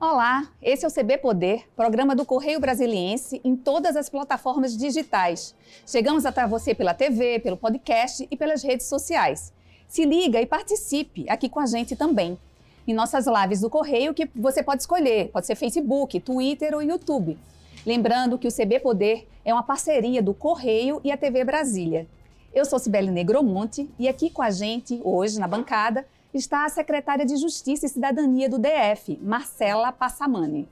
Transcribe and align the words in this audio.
Olá, 0.00 0.48
esse 0.62 0.84
é 0.84 0.88
o 0.88 0.92
CB 0.92 1.18
Poder, 1.18 1.68
programa 1.74 2.14
do 2.14 2.24
Correio 2.24 2.60
Brasiliense 2.60 3.40
em 3.42 3.56
todas 3.56 3.96
as 3.96 4.08
plataformas 4.08 4.76
digitais. 4.76 5.56
Chegamos 5.84 6.24
até 6.24 6.46
você 6.46 6.72
pela 6.72 6.94
TV, 6.94 7.40
pelo 7.40 7.56
podcast 7.56 8.24
e 8.30 8.36
pelas 8.36 8.62
redes 8.62 8.86
sociais. 8.86 9.52
Se 9.88 10.04
liga 10.04 10.40
e 10.40 10.46
participe 10.46 11.28
aqui 11.28 11.48
com 11.48 11.58
a 11.58 11.66
gente 11.66 11.96
também. 11.96 12.38
Em 12.86 12.94
nossas 12.94 13.26
lives 13.26 13.60
do 13.60 13.68
Correio, 13.68 14.14
que 14.14 14.30
você 14.36 14.62
pode 14.62 14.82
escolher, 14.82 15.32
pode 15.32 15.46
ser 15.48 15.56
Facebook, 15.56 16.20
Twitter 16.20 16.74
ou 16.74 16.82
YouTube. 16.82 17.36
Lembrando 17.84 18.38
que 18.38 18.46
o 18.46 18.52
CB 18.52 18.78
Poder 18.78 19.26
é 19.44 19.52
uma 19.52 19.64
parceria 19.64 20.22
do 20.22 20.32
Correio 20.32 21.00
e 21.02 21.10
a 21.10 21.16
TV 21.16 21.42
Brasília. 21.42 22.06
Eu 22.54 22.64
sou 22.64 22.78
Cibele 22.78 23.10
Negromonte 23.10 23.90
e 23.98 24.08
aqui 24.08 24.30
com 24.30 24.42
a 24.42 24.50
gente, 24.50 25.00
hoje, 25.02 25.40
na 25.40 25.48
bancada, 25.48 26.06
está 26.32 26.64
a 26.64 26.68
secretária 26.68 27.24
de 27.24 27.36
Justiça 27.36 27.86
e 27.86 27.88
Cidadania 27.88 28.48
do 28.48 28.58
DF, 28.58 29.18
Marcela 29.22 29.90
Passamani. 29.92 30.68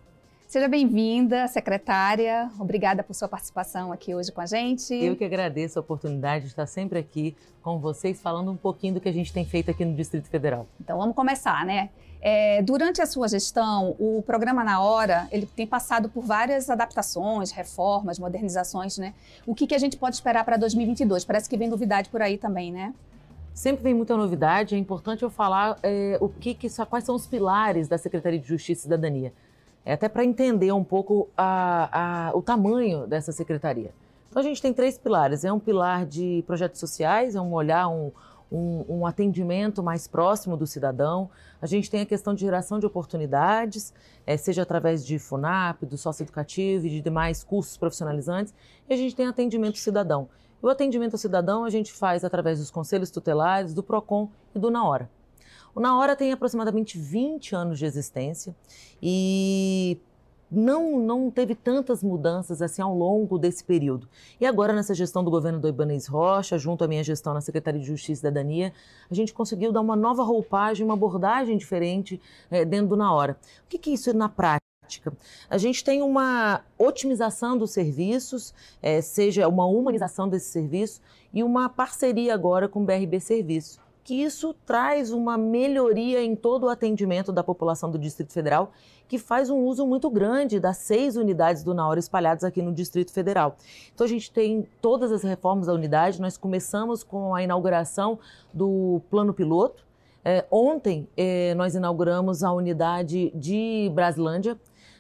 Seja 0.47 0.69
bem-vinda, 0.69 1.49
secretária. 1.49 2.49
Obrigada 2.59 3.03
por 3.03 3.15
sua 3.15 3.27
participação 3.27 3.93
aqui 3.93 4.15
hoje 4.15 4.31
com 4.31 4.41
a 4.41 4.47
gente. 4.47 4.95
Eu 4.95 5.17
que 5.17 5.25
agradeço 5.25 5.79
a 5.79 5.83
oportunidade 5.83 6.45
de 6.45 6.51
estar 6.51 6.67
sempre 6.67 7.01
aqui 7.01 7.37
com 7.63 7.81
vocês, 7.81 8.21
falando 8.21 8.53
um 8.53 8.57
pouquinho 8.57 8.95
do 8.95 9.01
que 9.01 9.09
a 9.09 9.13
gente 9.13 9.33
tem 9.33 9.45
feito 9.45 9.73
aqui 9.73 9.85
no 9.85 9.95
Distrito 9.95 10.29
Federal. 10.29 10.67
Então 10.81 10.99
vamos 10.99 11.17
começar, 11.17 11.65
né? 11.67 11.91
É, 12.21 12.63
durante 12.63 13.03
a 13.03 13.07
sua 13.07 13.29
gestão, 13.29 13.97
o 13.99 14.23
programa 14.25 14.63
Na 14.63 14.81
Hora 14.81 15.27
ele 15.33 15.47
tem 15.47 15.67
passado 15.67 16.09
por 16.09 16.23
várias 16.23 16.71
adaptações, 16.71 17.51
reformas, 17.51 18.19
modernizações, 18.19 18.99
né? 18.99 19.15
O 19.45 19.55
que, 19.55 19.67
que 19.67 19.75
a 19.75 19.79
gente 19.79 19.97
pode 19.97 20.15
esperar 20.15 20.45
para 20.45 20.57
2022? 20.57 21.25
Parece 21.25 21.49
que 21.49 21.57
vem 21.57 21.69
novidade 21.69 22.09
por 22.09 22.23
aí 22.23 22.39
também, 22.39 22.73
né? 22.73 22.95
Sempre 23.57 23.85
vem 23.85 23.95
muita 23.95 24.15
novidade, 24.15 24.75
é 24.75 24.79
importante 24.79 25.23
eu 25.23 25.31
falar 25.31 25.79
é, 25.83 26.19
o 26.21 26.29
que, 26.29 26.53
que 26.53 26.69
quais 26.85 27.05
são 27.05 27.15
os 27.15 27.27
pilares 27.27 27.89
da 27.89 27.97
Secretaria 27.97 28.39
de 28.39 28.47
Justiça 28.47 28.81
e 28.81 28.83
Cidadania. 28.83 29.33
É 29.83 29.95
até 29.95 30.11
para 30.11 30.23
entender 30.23 30.71
um 30.73 30.85
pouco 30.85 31.31
a, 31.35 32.29
a, 32.29 32.37
o 32.37 32.43
tamanho 32.43 33.07
dessa 33.07 33.33
secretaria. 33.33 33.95
Então 34.29 34.43
a 34.43 34.45
gente 34.45 34.61
tem 34.61 34.75
três 34.75 34.99
pilares. 34.99 35.43
É 35.43 35.51
um 35.51 35.59
pilar 35.59 36.05
de 36.05 36.45
projetos 36.47 36.79
sociais, 36.79 37.35
é 37.35 37.41
um 37.41 37.55
olhar, 37.55 37.89
um, 37.89 38.13
um, 38.53 38.85
um, 38.91 39.07
atendimento 39.07 39.83
mais 39.83 40.07
próximo 40.07 40.55
do 40.55 40.67
cidadão. 40.67 41.31
A 41.59 41.67
gente 41.67 41.91
tem 41.91 42.03
a 42.03 42.07
questão 42.07 42.35
de 42.35 42.43
geração 42.43 42.79
de 42.79 42.85
oportunidades, 42.85 43.95
é, 44.27 44.37
seja 44.37 44.65
através 44.65 45.05
de 45.05 45.19
FUNAP, 45.19 45.87
do 45.87 45.97
socioeducativo 45.97 46.87
e 46.87 46.91
de 46.91 47.01
demais 47.01 47.43
cursos 47.43 47.79
profissionalizantes. 47.79 48.53
E 48.87 48.93
a 48.93 48.97
gente 48.99 49.17
tem 49.17 49.27
atendimento 49.27 49.79
cidadão, 49.79 50.29
o 50.63 50.69
atendimento 50.69 51.15
ao 51.15 51.19
cidadão 51.19 51.65
a 51.65 51.71
gente 51.71 51.93
faz 51.93 52.25
através 52.25 52.59
dos 52.59 52.71
conselhos 52.71 53.11
tutelares, 53.11 53.75
do 53.75 53.83
PROCON 53.83 54.29
e 54.55 54.59
do 54.59 54.71
Na 54.71 54.87
Hora. 54.87 55.11
O 55.75 55.81
Na 55.81 55.99
Hora 55.99 56.17
tem 56.17 56.33
aproximadamente 56.33 56.99
20 56.99 57.55
anos 57.55 57.79
de 57.79 57.85
existência 57.85 58.57
e 59.03 60.01
não, 60.51 60.99
não 60.99 61.31
teve 61.31 61.55
tantas 61.55 62.03
mudanças 62.03 62.63
assim 62.63 62.81
ao 62.81 62.97
longo 62.97 63.39
desse 63.39 63.65
período. 63.65 64.09
E 64.41 64.47
agora, 64.47 64.73
nessa 64.73 64.95
gestão 64.95 65.23
do 65.25 65.31
governo 65.31 65.61
do 65.61 65.69
Ibanez 65.69 66.07
Rocha, 66.07 66.57
junto 66.57 66.85
à 66.85 66.89
minha 66.89 67.03
gestão 67.03 67.35
na 67.35 67.41
Secretaria 67.41 67.81
de 67.81 67.87
Justiça 67.87 68.13
e 68.13 68.17
Cidadania, 68.17 68.73
a 69.11 69.15
gente 69.15 69.35
conseguiu 69.35 69.73
dar 69.73 69.81
uma 69.81 69.97
nova 69.97 70.23
roupagem, 70.23 70.85
uma 70.85 70.95
abordagem 70.95 71.57
diferente 71.57 72.21
é, 72.51 72.65
dentro 72.65 72.89
do 72.89 72.97
Na 72.97 73.13
Hora. 73.13 73.37
O 73.65 73.69
que, 73.69 73.79
que 73.79 73.91
isso 73.91 74.13
na 74.17 74.29
prática? 74.29 74.66
A 75.51 75.59
gente 75.59 75.85
tem 75.85 76.03
uma 76.03 76.63
otimização 76.79 77.57
dos 77.57 77.71
serviços, 77.71 78.55
é, 78.83 79.01
seja 79.01 79.49
uma 79.49 79.67
humanização 79.67 80.29
desse 80.29 80.51
serviço 80.51 81.01
e 81.33 81.43
uma 81.43 81.69
parceria 81.69 82.33
agora 82.35 82.69
com 82.69 82.83
o 82.83 82.85
BRB 82.85 83.21
Serviço, 83.21 83.81
que 84.03 84.23
isso 84.23 84.55
traz 84.65 85.11
uma 85.11 85.37
melhoria 85.37 86.23
em 86.23 86.37
todo 86.37 86.65
o 86.65 86.69
atendimento 86.69 87.33
da 87.33 87.43
população 87.43 87.91
do 87.91 87.99
Distrito 87.99 88.33
Federal, 88.33 88.71
que 89.09 89.19
faz 89.19 89.51
um 89.51 89.59
uso 89.65 89.87
muito 89.87 90.09
grande 90.09 90.61
das 90.61 90.79
seis 90.79 91.17
unidades 91.17 91.63
do 91.63 91.75
Naora 91.75 91.99
espalhadas 91.99 92.45
aqui 92.45 92.63
no 92.63 92.73
Distrito 92.73 93.13
Federal. 93.13 93.57
Então 93.95 94.05
a 94.05 94.09
gente 94.09 94.31
tem 94.31 94.67
todas 94.81 95.13
as 95.13 95.23
reformas 95.23 95.67
da 95.67 95.73
unidade, 95.73 96.21
nós 96.21 96.37
começamos 96.37 97.03
com 97.03 97.35
a 97.35 97.43
inauguração 97.43 98.19
do 98.53 99.01
plano 99.11 99.35
piloto, 99.35 99.85
é, 100.29 100.45
ontem 100.51 101.09
é, 101.17 101.55
nós 101.55 101.77
inauguramos 101.77 102.43
a 102.43 102.53
unidade 102.53 103.31
de 103.33 103.89
Braslândia, 103.95 104.59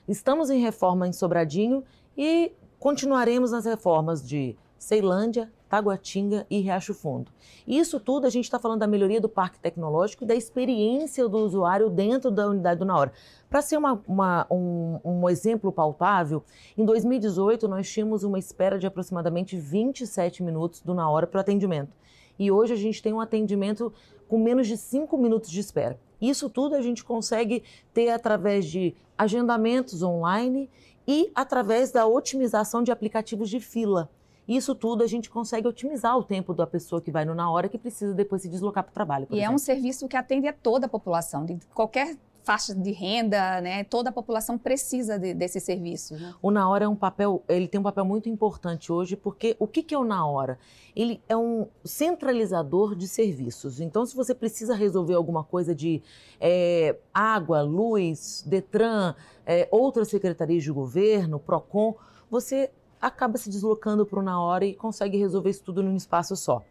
Estamos 0.08 0.50
em 0.50 0.60
reforma 0.60 1.08
em 1.08 1.12
Sobradinho 1.12 1.82
e 2.16 2.52
continuaremos 2.78 3.50
nas 3.50 3.64
reformas 3.64 4.24
de 4.24 4.56
Ceilândia, 4.78 5.50
Taguatinga 5.68 6.46
e 6.48 6.60
Riacho 6.60 6.94
Fundo. 6.94 7.32
Isso 7.66 7.98
tudo 7.98 8.24
a 8.24 8.30
gente 8.30 8.44
está 8.44 8.56
falando 8.56 8.78
da 8.78 8.86
melhoria 8.86 9.20
do 9.20 9.28
parque 9.28 9.58
tecnológico 9.58 10.22
e 10.22 10.26
da 10.26 10.34
experiência 10.36 11.28
do 11.28 11.38
usuário 11.38 11.90
dentro 11.90 12.30
da 12.30 12.46
unidade 12.46 12.78
do 12.78 12.86
Na 12.86 13.10
Para 13.50 13.62
ser 13.62 13.76
uma, 13.76 14.00
uma, 14.06 14.46
um, 14.48 15.00
um, 15.04 15.28
exemplo 15.28 15.72
palpável, 15.72 16.44
em 16.78 16.84
2018 16.84 17.66
nós 17.66 17.90
tínhamos 17.90 18.22
uma 18.22 18.38
espera 18.38 18.78
de 18.78 18.86
aproximadamente 18.86 19.56
27 19.56 20.40
minutos 20.40 20.82
do 20.82 20.94
Na 20.94 21.10
Hora 21.10 21.26
para 21.26 21.38
o 21.38 21.40
atendimento. 21.40 21.96
E 22.38 22.50
hoje 22.52 22.74
a 22.74 22.76
gente 22.76 23.02
tem 23.02 23.12
um 23.12 23.20
atendimento 23.20 23.92
com 24.28 24.38
menos 24.38 24.66
de 24.66 24.76
5 24.76 25.16
minutos 25.16 25.50
de 25.50 25.60
espera. 25.60 25.98
Isso 26.20 26.48
tudo 26.48 26.74
a 26.74 26.82
gente 26.82 27.04
consegue 27.04 27.62
ter 27.92 28.10
através 28.10 28.66
de 28.66 28.94
agendamentos 29.16 30.02
online 30.02 30.70
e 31.06 31.30
através 31.34 31.90
da 31.90 32.06
otimização 32.06 32.82
de 32.82 32.90
aplicativos 32.90 33.48
de 33.48 33.60
fila. 33.60 34.10
Isso 34.48 34.74
tudo 34.74 35.02
a 35.02 35.06
gente 35.06 35.28
consegue 35.28 35.66
otimizar 35.66 36.16
o 36.16 36.22
tempo 36.22 36.54
da 36.54 36.66
pessoa 36.66 37.00
que 37.00 37.10
vai 37.10 37.24
no 37.24 37.34
na 37.34 37.50
hora 37.50 37.68
que 37.68 37.76
precisa 37.76 38.14
depois 38.14 38.42
se 38.42 38.48
deslocar 38.48 38.84
para 38.84 38.90
o 38.90 38.94
trabalho. 38.94 39.26
e 39.30 39.34
exemplo. 39.34 39.52
é 39.52 39.54
um 39.54 39.58
serviço 39.58 40.06
que 40.06 40.16
atende 40.16 40.46
a 40.46 40.52
toda 40.52 40.86
a 40.86 40.88
população, 40.88 41.44
de 41.44 41.58
qualquer 41.74 42.16
faixa 42.46 42.72
de 42.72 42.92
renda, 42.92 43.60
né? 43.60 43.82
Toda 43.82 44.10
a 44.10 44.12
população 44.12 44.56
precisa 44.56 45.18
de, 45.18 45.34
desse 45.34 45.58
serviço. 45.58 46.14
Né? 46.14 46.32
O 46.40 46.52
Na 46.52 46.70
Hora 46.70 46.84
é 46.84 46.88
um 46.88 46.94
papel, 46.94 47.42
ele 47.48 47.66
tem 47.66 47.80
um 47.80 47.82
papel 47.82 48.04
muito 48.04 48.28
importante 48.28 48.92
hoje, 48.92 49.16
porque 49.16 49.56
o 49.58 49.66
que, 49.66 49.82
que 49.82 49.92
é 49.92 49.98
o 49.98 50.04
Na 50.04 50.24
Hora? 50.24 50.56
Ele 50.94 51.20
é 51.28 51.36
um 51.36 51.66
centralizador 51.84 52.94
de 52.94 53.08
serviços. 53.08 53.80
Então, 53.80 54.06
se 54.06 54.14
você 54.14 54.32
precisa 54.32 54.76
resolver 54.76 55.14
alguma 55.14 55.42
coisa 55.42 55.74
de 55.74 56.00
é, 56.40 56.96
água, 57.12 57.62
luz, 57.62 58.44
Detran, 58.46 59.16
é, 59.44 59.66
outras 59.72 60.06
secretarias 60.06 60.62
de 60.62 60.70
governo, 60.70 61.40
PROCON, 61.40 61.96
você 62.30 62.70
acaba 63.00 63.38
se 63.38 63.50
deslocando 63.50 64.06
para 64.06 64.20
o 64.20 64.22
Na 64.22 64.40
Hora 64.40 64.64
e 64.64 64.72
consegue 64.72 65.18
resolver 65.18 65.50
isso 65.50 65.64
tudo 65.64 65.82
num 65.82 65.96
espaço 65.96 66.36
só. 66.36 66.62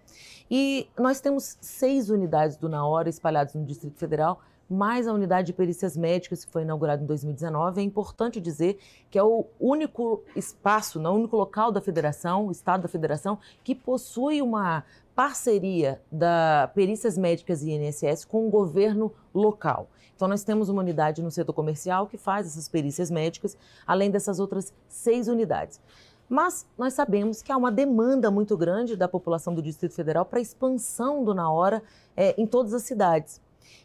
E 0.49 0.87
nós 0.97 1.19
temos 1.19 1.57
seis 1.59 2.09
unidades 2.09 2.55
do 2.55 2.69
Na 2.69 2.87
Hora 2.87 3.09
espalhadas 3.09 3.53
no 3.55 3.65
Distrito 3.65 3.99
Federal, 3.99 4.39
mais 4.69 5.07
a 5.07 5.13
unidade 5.13 5.47
de 5.47 5.53
perícias 5.53 5.95
médicas 5.95 6.43
que 6.43 6.51
foi 6.51 6.63
inaugurada 6.63 7.03
em 7.03 7.05
2019. 7.05 7.81
É 7.81 7.83
importante 7.83 8.41
dizer 8.41 8.79
que 9.09 9.17
é 9.17 9.23
o 9.23 9.45
único 9.59 10.23
espaço, 10.35 10.99
não, 10.99 11.13
o 11.13 11.19
único 11.19 11.37
local 11.37 11.71
da 11.71 11.81
federação, 11.81 12.47
o 12.47 12.51
estado 12.51 12.83
da 12.83 12.87
federação, 12.87 13.37
que 13.63 13.75
possui 13.75 14.41
uma 14.41 14.83
parceria 15.15 16.01
da 16.11 16.69
perícias 16.75 17.17
médicas 17.17 17.63
e 17.63 17.71
INSS 17.71 18.25
com 18.25 18.47
o 18.47 18.49
governo 18.49 19.11
local. 19.33 19.87
Então, 20.15 20.27
nós 20.27 20.43
temos 20.43 20.69
uma 20.69 20.81
unidade 20.81 21.21
no 21.21 21.29
setor 21.29 21.53
comercial 21.53 22.07
que 22.07 22.17
faz 22.17 22.47
essas 22.47 22.69
perícias 22.69 23.11
médicas, 23.11 23.57
além 23.85 24.09
dessas 24.09 24.39
outras 24.39 24.73
seis 24.87 25.27
unidades. 25.27 25.79
Mas 26.27 26.65
nós 26.77 26.93
sabemos 26.93 27.41
que 27.41 27.51
há 27.51 27.57
uma 27.57 27.71
demanda 27.71 28.31
muito 28.31 28.57
grande 28.57 28.95
da 28.95 29.07
população 29.07 29.53
do 29.53 29.61
Distrito 29.61 29.93
Federal 29.93 30.25
para 30.25 30.39
expansão 30.39 31.23
do 31.23 31.33
Na 31.33 31.51
Hora 31.51 31.83
é, 32.15 32.33
em 32.41 32.47
todas 32.47 32.73
as 32.73 32.83
cidades. 32.83 33.41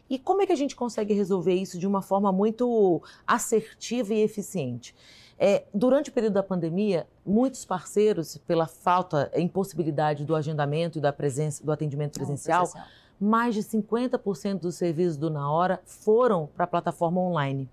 E 0.09 0.19
como 0.19 0.41
é 0.41 0.45
que 0.45 0.51
a 0.51 0.57
gente 0.57 0.75
consegue 0.75 1.13
resolver 1.13 1.53
isso 1.53 1.77
de 1.79 1.87
uma 1.87 2.01
forma 2.01 2.31
muito 2.31 3.01
assertiva 3.25 4.13
e 4.13 4.21
eficiente? 4.21 4.95
É, 5.39 5.63
durante 5.73 6.11
o 6.11 6.13
período 6.13 6.33
da 6.33 6.43
pandemia, 6.43 7.07
muitos 7.25 7.65
parceiros, 7.65 8.37
pela 8.45 8.67
falta, 8.67 9.31
impossibilidade 9.35 10.23
do 10.23 10.35
agendamento 10.35 10.99
e 10.99 11.01
da 11.01 11.11
presença, 11.11 11.63
do 11.63 11.71
atendimento 11.71 12.13
presencial, 12.13 12.67
presencial. 12.67 12.87
mais 13.19 13.55
de 13.55 13.61
50% 13.63 14.59
dos 14.59 14.75
serviços 14.75 15.17
do 15.17 15.31
Na 15.31 15.51
Hora 15.51 15.81
foram 15.83 16.47
para 16.55 16.65
a 16.65 16.67
plataforma 16.67 17.19
online. 17.19 17.67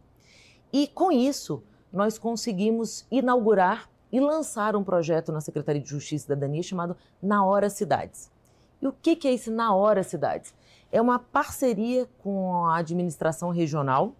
E 0.72 0.86
com 0.86 1.12
isso, 1.12 1.62
nós 1.92 2.18
conseguimos 2.18 3.06
inaugurar 3.10 3.90
e 4.10 4.20
lançar 4.20 4.74
um 4.74 4.84
projeto 4.84 5.32
na 5.32 5.40
Secretaria 5.40 5.82
de 5.82 5.88
Justiça 5.88 6.14
e 6.14 6.18
Cidadania 6.20 6.62
chamado 6.62 6.96
Na 7.22 7.44
Hora 7.44 7.68
Cidades. 7.68 8.30
E 8.80 8.86
o 8.86 8.92
que 8.92 9.28
é 9.28 9.32
esse 9.32 9.50
Na 9.50 9.74
Hora 9.74 10.02
Cidades? 10.02 10.54
É 10.90 11.00
uma 11.00 11.18
parceria 11.18 12.08
com 12.18 12.64
a 12.66 12.78
administração 12.78 13.50
regional, 13.50 14.14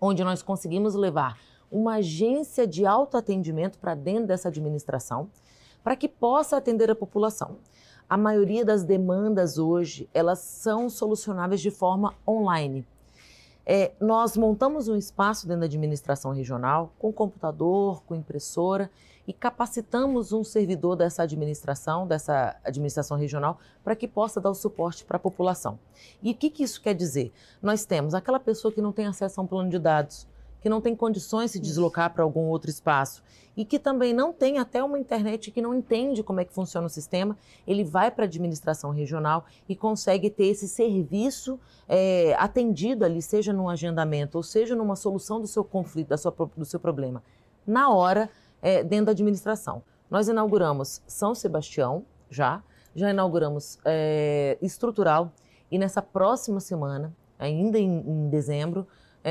onde 0.00 0.24
nós 0.24 0.42
conseguimos 0.42 0.94
levar 0.94 1.38
uma 1.70 1.94
agência 1.94 2.66
de 2.66 2.86
autoatendimento 2.86 3.78
para 3.78 3.94
dentro 3.94 4.26
dessa 4.26 4.48
administração, 4.48 5.30
para 5.82 5.96
que 5.96 6.08
possa 6.08 6.56
atender 6.56 6.90
a 6.90 6.94
população. 6.94 7.56
A 8.08 8.16
maioria 8.16 8.64
das 8.64 8.84
demandas 8.84 9.58
hoje, 9.58 10.08
elas 10.12 10.38
são 10.38 10.88
solucionáveis 10.90 11.60
de 11.60 11.70
forma 11.70 12.14
online. 12.28 12.86
É, 13.64 13.92
nós 14.00 14.36
montamos 14.36 14.88
um 14.88 14.96
espaço 14.96 15.46
dentro 15.46 15.60
da 15.60 15.66
administração 15.66 16.32
regional, 16.32 16.92
com 16.98 17.12
computador, 17.12 18.02
com 18.04 18.14
impressora, 18.14 18.90
e 19.26 19.32
capacitamos 19.32 20.32
um 20.32 20.42
servidor 20.42 20.96
dessa 20.96 21.22
administração, 21.22 22.06
dessa 22.06 22.56
administração 22.64 23.16
regional, 23.16 23.58
para 23.84 23.94
que 23.94 24.08
possa 24.08 24.40
dar 24.40 24.50
o 24.50 24.54
suporte 24.54 25.04
para 25.04 25.16
a 25.16 25.20
população. 25.20 25.78
E 26.20 26.32
o 26.32 26.34
que, 26.34 26.50
que 26.50 26.64
isso 26.64 26.80
quer 26.80 26.94
dizer? 26.94 27.32
Nós 27.62 27.84
temos 27.84 28.14
aquela 28.14 28.40
pessoa 28.40 28.72
que 28.72 28.82
não 28.82 28.90
tem 28.90 29.06
acesso 29.06 29.40
a 29.40 29.44
um 29.44 29.46
plano 29.46 29.70
de 29.70 29.78
dados, 29.78 30.26
que 30.60 30.68
não 30.68 30.80
tem 30.80 30.94
condições 30.96 31.52
de 31.52 31.58
se 31.58 31.60
deslocar 31.60 32.12
para 32.12 32.24
algum 32.24 32.46
outro 32.46 32.70
espaço 32.70 33.22
e 33.56 33.64
que 33.64 33.78
também 33.78 34.12
não 34.12 34.32
tem 34.32 34.58
até 34.58 34.82
uma 34.82 34.98
internet 34.98 35.50
que 35.50 35.60
não 35.60 35.74
entende 35.74 36.22
como 36.22 36.40
é 36.40 36.44
que 36.44 36.52
funciona 36.52 36.86
o 36.86 36.90
sistema, 36.90 37.36
ele 37.66 37.84
vai 37.84 38.10
para 38.10 38.24
a 38.24 38.26
administração 38.26 38.90
regional 38.90 39.44
e 39.68 39.76
consegue 39.76 40.30
ter 40.30 40.46
esse 40.46 40.68
serviço 40.68 41.60
é, 41.88 42.34
atendido 42.38 43.04
ali, 43.04 43.20
seja 43.20 43.52
num 43.52 43.68
agendamento 43.68 44.36
ou 44.36 44.42
seja 44.42 44.74
numa 44.74 44.96
solução 44.96 45.40
do 45.40 45.46
seu 45.46 45.62
conflito, 45.62 46.08
da 46.08 46.16
sua, 46.16 46.34
do 46.56 46.64
seu 46.64 46.80
problema, 46.80 47.22
na 47.66 47.90
hora, 47.90 48.30
é, 48.60 48.82
dentro 48.82 49.06
da 49.06 49.12
administração. 49.12 49.82
Nós 50.10 50.28
inauguramos 50.28 51.02
São 51.06 51.34
Sebastião 51.34 52.04
já, 52.30 52.62
já 52.94 53.10
inauguramos 53.10 53.78
é, 53.84 54.56
Estrutural 54.62 55.32
e 55.70 55.78
nessa 55.78 56.00
próxima 56.00 56.60
semana, 56.60 57.14
ainda 57.38 57.78
em, 57.78 57.98
em 57.98 58.28
dezembro, 58.28 58.86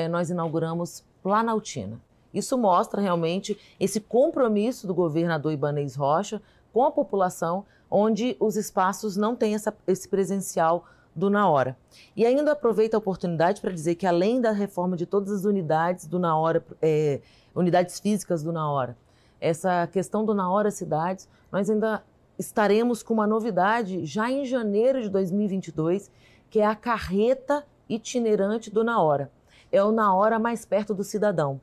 nós 0.09 0.29
inauguramos 0.29 1.03
Planaltina. 1.21 2.00
Isso 2.33 2.57
mostra 2.57 3.01
realmente 3.01 3.57
esse 3.80 4.00
compromisso 4.00 4.88
do 4.88 4.94
governador 4.94 5.51
Ibanez 5.51 5.95
Rocha 5.95 6.42
com 6.72 6.83
a 6.83 6.92
população, 6.92 7.66
onde 7.89 8.38
os 8.39 8.56
espaços 8.56 9.18
não 9.18 9.36
têm 9.36 9.54
essa, 9.54 9.74
esse 9.86 10.07
presencial 10.07 10.86
do 11.13 11.30
Na 11.30 11.50
Hora. 11.50 11.78
E 12.16 12.25
ainda 12.25 12.54
aproveito 12.54 12.95
a 12.95 12.98
oportunidade 12.98 13.60
para 13.60 13.72
dizer 13.72 13.95
que, 13.95 14.07
além 14.07 14.39
da 14.39 14.51
reforma 14.51 14.95
de 14.95 15.06
todas 15.06 15.31
as 15.31 15.44
unidades 15.44 16.07
do 16.07 16.18
Na 16.18 16.38
Hora, 16.38 16.63
é, 16.81 17.19
unidades 17.54 18.00
físicas 18.00 18.42
do 18.42 18.54
Na 18.54 18.72
Hora, 18.72 18.95
essa 19.39 19.88
questão 19.88 20.24
do 20.24 20.33
Na 20.33 20.50
Hora 20.50 20.72
Cidades, 20.72 21.28
nós 21.51 21.69
ainda 21.69 22.04
estaremos 22.39 23.04
com 23.04 23.13
uma 23.13 23.28
novidade 23.28 24.06
já 24.06 24.31
em 24.31 24.45
janeiro 24.45 25.01
de 25.01 25.10
2022, 25.10 26.10
que 26.50 26.60
é 26.60 26.66
a 26.66 26.75
carreta 26.75 27.66
itinerante 27.89 28.72
do 28.72 28.83
Na 28.83 29.01
Hora. 29.01 29.30
É 29.69 29.83
o 29.83 29.92
Na 29.92 30.13
Hora 30.13 30.39
mais 30.39 30.63
perto 30.63 30.94
do 30.94 31.04
cidadão 31.04 31.60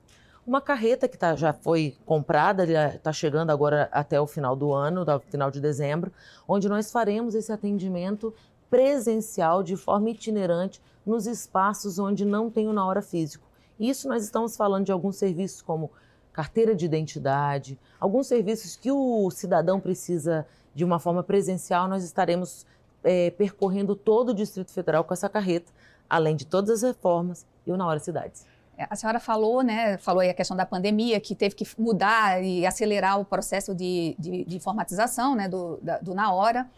uma 0.49 0.63
carreta 0.63 1.07
que 1.07 1.19
tá, 1.19 1.37
já 1.37 1.53
foi 1.53 1.95
comprada, 2.07 2.65
está 2.95 3.13
chegando 3.13 3.51
agora 3.51 3.87
até 3.93 4.19
o 4.19 4.27
final 4.27 4.57
do 4.57 4.73
ano, 4.73 5.05
no 5.05 5.21
final 5.21 5.51
de 5.51 5.61
dezembro, 5.61 6.11
onde 6.49 6.71
nós 6.71 6.91
faremos 6.91 7.35
esse 7.35 7.53
atendimento 7.53 8.33
presencial 8.71 9.63
de 9.63 9.77
forma 9.77 10.09
itinerante 10.09 10.81
nos 11.05 11.27
espaços 11.27 11.99
onde 11.99 12.25
não 12.25 12.49
tem 12.49 12.67
o 12.67 12.73
na 12.73 12.87
hora 12.87 13.03
físico. 13.03 13.47
Isso 13.79 14.09
nós 14.09 14.25
estamos 14.25 14.57
falando 14.57 14.87
de 14.87 14.93
alguns 14.93 15.17
serviços 15.17 15.61
como 15.61 15.91
carteira 16.33 16.75
de 16.75 16.87
identidade, 16.87 17.79
alguns 18.01 18.27
serviços 18.27 18.75
que 18.75 18.91
o 18.91 19.31
cidadão 19.31 19.79
precisa 19.79 20.47
de 20.75 20.83
uma 20.83 20.99
forma 20.99 21.23
presencial, 21.23 21.89
nós 21.89 22.03
estaremos 22.03 22.65
é, 23.05 23.31
percorrendo 23.33 23.95
todo 23.95 24.31
o 24.31 24.35
Distrito 24.35 24.71
Federal 24.71 25.05
com 25.05 25.13
essa 25.13 25.29
carreta, 25.29 25.71
além 26.09 26.35
de 26.35 26.47
todas 26.47 26.71
as 26.71 26.95
reformas 26.95 27.45
e 27.67 27.71
o 27.71 27.77
Na 27.77 27.87
Hora 27.87 27.99
Cidades. 27.99 28.47
A 28.89 28.95
senhora 28.95 29.19
falou, 29.19 29.63
né, 29.63 29.99
falou 29.99 30.21
aí 30.21 30.31
a 30.31 30.35
questão 30.35 30.57
da 30.57 30.65
pandemia, 30.65 31.19
que 31.19 31.35
teve 31.35 31.55
que 31.55 31.67
mudar 31.79 32.43
e 32.43 32.65
acelerar 32.65 33.21
o 33.21 33.25
processo 33.25 33.75
de, 33.75 34.15
de, 34.19 34.45
de 34.45 34.57
informatização 34.57 35.35
né, 35.35 35.49
do, 35.49 35.79
da, 35.83 35.99
do 35.99 36.15
Na 36.15 36.33
Hora. 36.33 36.69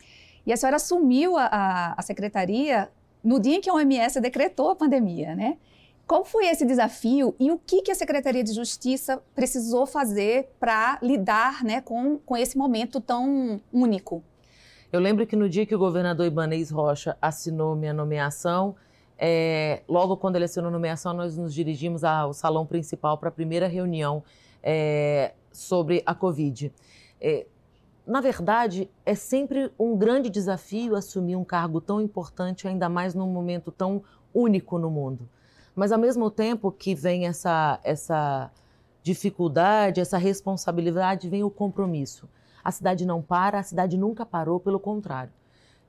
E 0.46 0.52
a 0.52 0.56
senhora 0.56 0.76
assumiu 0.76 1.36
a, 1.36 1.94
a, 1.96 2.02
secretaria 2.02 2.90
no 3.22 3.38
dia 3.38 3.56
em 3.56 3.60
que 3.60 3.68
a 3.68 3.74
OMS 3.74 4.20
decretou 4.20 4.70
a 4.70 4.76
pandemia, 4.76 5.34
né? 5.34 5.58
Qual 6.06 6.24
foi 6.24 6.46
esse 6.46 6.64
desafio 6.64 7.36
e 7.38 7.52
o 7.52 7.58
que, 7.58 7.82
que 7.82 7.92
a 7.92 7.94
Secretaria 7.94 8.42
de 8.42 8.52
Justiça 8.52 9.22
precisou 9.32 9.86
fazer 9.86 10.50
para 10.58 10.98
lidar 11.00 11.62
né, 11.62 11.80
com, 11.80 12.18
com 12.18 12.36
esse 12.36 12.58
momento 12.58 13.00
tão 13.00 13.60
único? 13.72 14.20
Eu 14.92 14.98
lembro 14.98 15.24
que 15.24 15.36
no 15.36 15.48
dia 15.48 15.64
que 15.64 15.74
o 15.74 15.78
governador 15.78 16.26
Ibanez 16.26 16.68
Rocha 16.72 17.16
assinou 17.22 17.76
minha 17.76 17.92
nomeação, 17.92 18.74
é, 19.22 19.82
logo 19.86 20.16
quando 20.16 20.36
ele 20.36 20.46
assinou 20.46 20.68
a 20.68 20.70
nomeação, 20.70 21.12
nós 21.12 21.36
nos 21.36 21.52
dirigimos 21.52 22.02
ao 22.02 22.32
salão 22.32 22.64
principal 22.64 23.18
para 23.18 23.28
a 23.28 23.32
primeira 23.32 23.68
reunião 23.68 24.24
é, 24.62 25.34
sobre 25.52 26.02
a 26.06 26.14
Covid. 26.14 26.72
É, 27.20 27.46
na 28.06 28.22
verdade, 28.22 28.90
é 29.04 29.14
sempre 29.14 29.70
um 29.78 29.94
grande 29.94 30.30
desafio 30.30 30.96
assumir 30.96 31.36
um 31.36 31.44
cargo 31.44 31.82
tão 31.82 32.00
importante, 32.00 32.66
ainda 32.66 32.88
mais 32.88 33.14
num 33.14 33.26
momento 33.26 33.70
tão 33.70 34.02
único 34.32 34.78
no 34.78 34.90
mundo. 34.90 35.28
Mas, 35.76 35.92
ao 35.92 35.98
mesmo 35.98 36.30
tempo 36.30 36.72
que 36.72 36.94
vem 36.94 37.26
essa, 37.26 37.78
essa 37.84 38.50
dificuldade, 39.02 40.00
essa 40.00 40.16
responsabilidade, 40.16 41.28
vem 41.28 41.44
o 41.44 41.50
compromisso. 41.50 42.26
A 42.64 42.72
cidade 42.72 43.04
não 43.04 43.20
para, 43.20 43.58
a 43.58 43.62
cidade 43.62 43.98
nunca 43.98 44.24
parou, 44.24 44.58
pelo 44.58 44.80
contrário. 44.80 45.32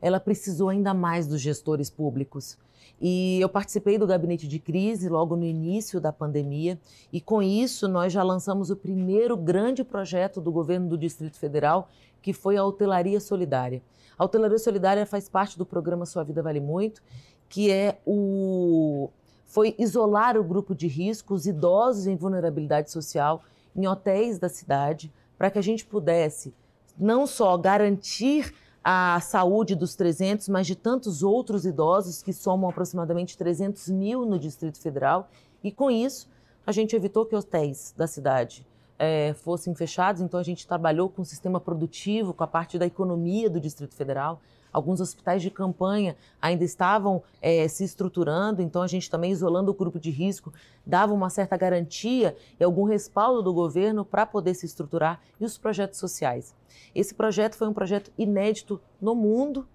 Ela 0.01 0.19
precisou 0.19 0.69
ainda 0.69 0.93
mais 0.93 1.27
dos 1.27 1.39
gestores 1.39 1.89
públicos. 1.89 2.57
E 2.99 3.39
eu 3.41 3.49
participei 3.49 3.97
do 3.97 4.05
gabinete 4.05 4.47
de 4.47 4.59
crise 4.59 5.09
logo 5.09 5.35
no 5.35 5.45
início 5.45 5.99
da 5.99 6.11
pandemia, 6.11 6.79
e 7.11 7.19
com 7.19 7.41
isso 7.41 7.87
nós 7.87 8.13
já 8.13 8.21
lançamos 8.21 8.69
o 8.69 8.75
primeiro 8.75 9.35
grande 9.35 9.83
projeto 9.83 10.39
do 10.39 10.51
governo 10.51 10.87
do 10.87 10.97
Distrito 10.97 11.37
Federal, 11.37 11.89
que 12.21 12.33
foi 12.33 12.57
a 12.57 12.63
hotelaria 12.63 13.19
solidária. 13.19 13.81
A 14.17 14.25
hotelaria 14.25 14.59
solidária 14.59 15.05
faz 15.05 15.27
parte 15.27 15.57
do 15.57 15.65
programa 15.65 16.05
Sua 16.05 16.23
Vida 16.23 16.43
Vale 16.43 16.59
Muito, 16.59 17.01
que 17.49 17.71
é 17.71 17.99
o 18.05 19.09
foi 19.45 19.75
isolar 19.77 20.37
o 20.37 20.43
grupo 20.43 20.73
de 20.73 20.87
risco, 20.87 21.33
os 21.33 21.45
idosos 21.45 22.07
em 22.07 22.15
vulnerabilidade 22.15 22.89
social, 22.89 23.43
em 23.75 23.85
hotéis 23.85 24.39
da 24.39 24.47
cidade, 24.47 25.11
para 25.37 25.51
que 25.51 25.59
a 25.59 25.61
gente 25.61 25.85
pudesse 25.85 26.53
não 26.97 27.27
só 27.27 27.57
garantir 27.57 28.53
a 28.83 29.19
saúde 29.21 29.75
dos 29.75 29.95
300, 29.95 30.49
mas 30.49 30.65
de 30.65 30.75
tantos 30.75 31.21
outros 31.21 31.65
idosos 31.65 32.23
que 32.23 32.33
somam 32.33 32.69
aproximadamente 32.69 33.37
300 33.37 33.89
mil 33.89 34.25
no 34.25 34.39
Distrito 34.39 34.79
Federal. 34.79 35.29
E 35.63 35.71
com 35.71 35.91
isso, 35.91 36.27
a 36.65 36.71
gente 36.71 36.95
evitou 36.95 37.25
que 37.25 37.35
hotéis 37.35 37.93
da 37.95 38.07
cidade 38.07 38.65
é, 38.97 39.33
fossem 39.33 39.73
fechados, 39.75 40.21
então 40.21 40.39
a 40.39 40.43
gente 40.43 40.67
trabalhou 40.67 41.09
com 41.09 41.21
o 41.21 41.25
sistema 41.25 41.59
produtivo, 41.59 42.33
com 42.33 42.43
a 42.43 42.47
parte 42.47 42.77
da 42.77 42.85
economia 42.85 43.49
do 43.49 43.59
Distrito 43.59 43.95
Federal. 43.95 44.41
Alguns 44.71 45.01
hospitais 45.01 45.41
de 45.41 45.49
campanha 45.49 46.15
ainda 46.41 46.63
estavam 46.63 47.21
é, 47.41 47.67
se 47.67 47.83
estruturando, 47.83 48.61
então 48.61 48.81
a 48.81 48.87
gente 48.87 49.09
também, 49.09 49.31
isolando 49.31 49.71
o 49.71 49.73
grupo 49.73 49.99
de 49.99 50.09
risco, 50.09 50.53
dava 50.85 51.13
uma 51.13 51.29
certa 51.29 51.57
garantia 51.57 52.35
e 52.59 52.63
algum 52.63 52.83
respaldo 52.83 53.41
do 53.41 53.53
governo 53.53 54.05
para 54.05 54.25
poder 54.25 54.53
se 54.53 54.65
estruturar. 54.65 55.19
E 55.39 55.45
os 55.45 55.57
projetos 55.57 55.99
sociais. 55.99 56.55
Esse 56.95 57.13
projeto 57.13 57.55
foi 57.55 57.67
um 57.67 57.73
projeto 57.73 58.11
inédito 58.17 58.79
no 59.01 59.15
mundo. 59.15 59.67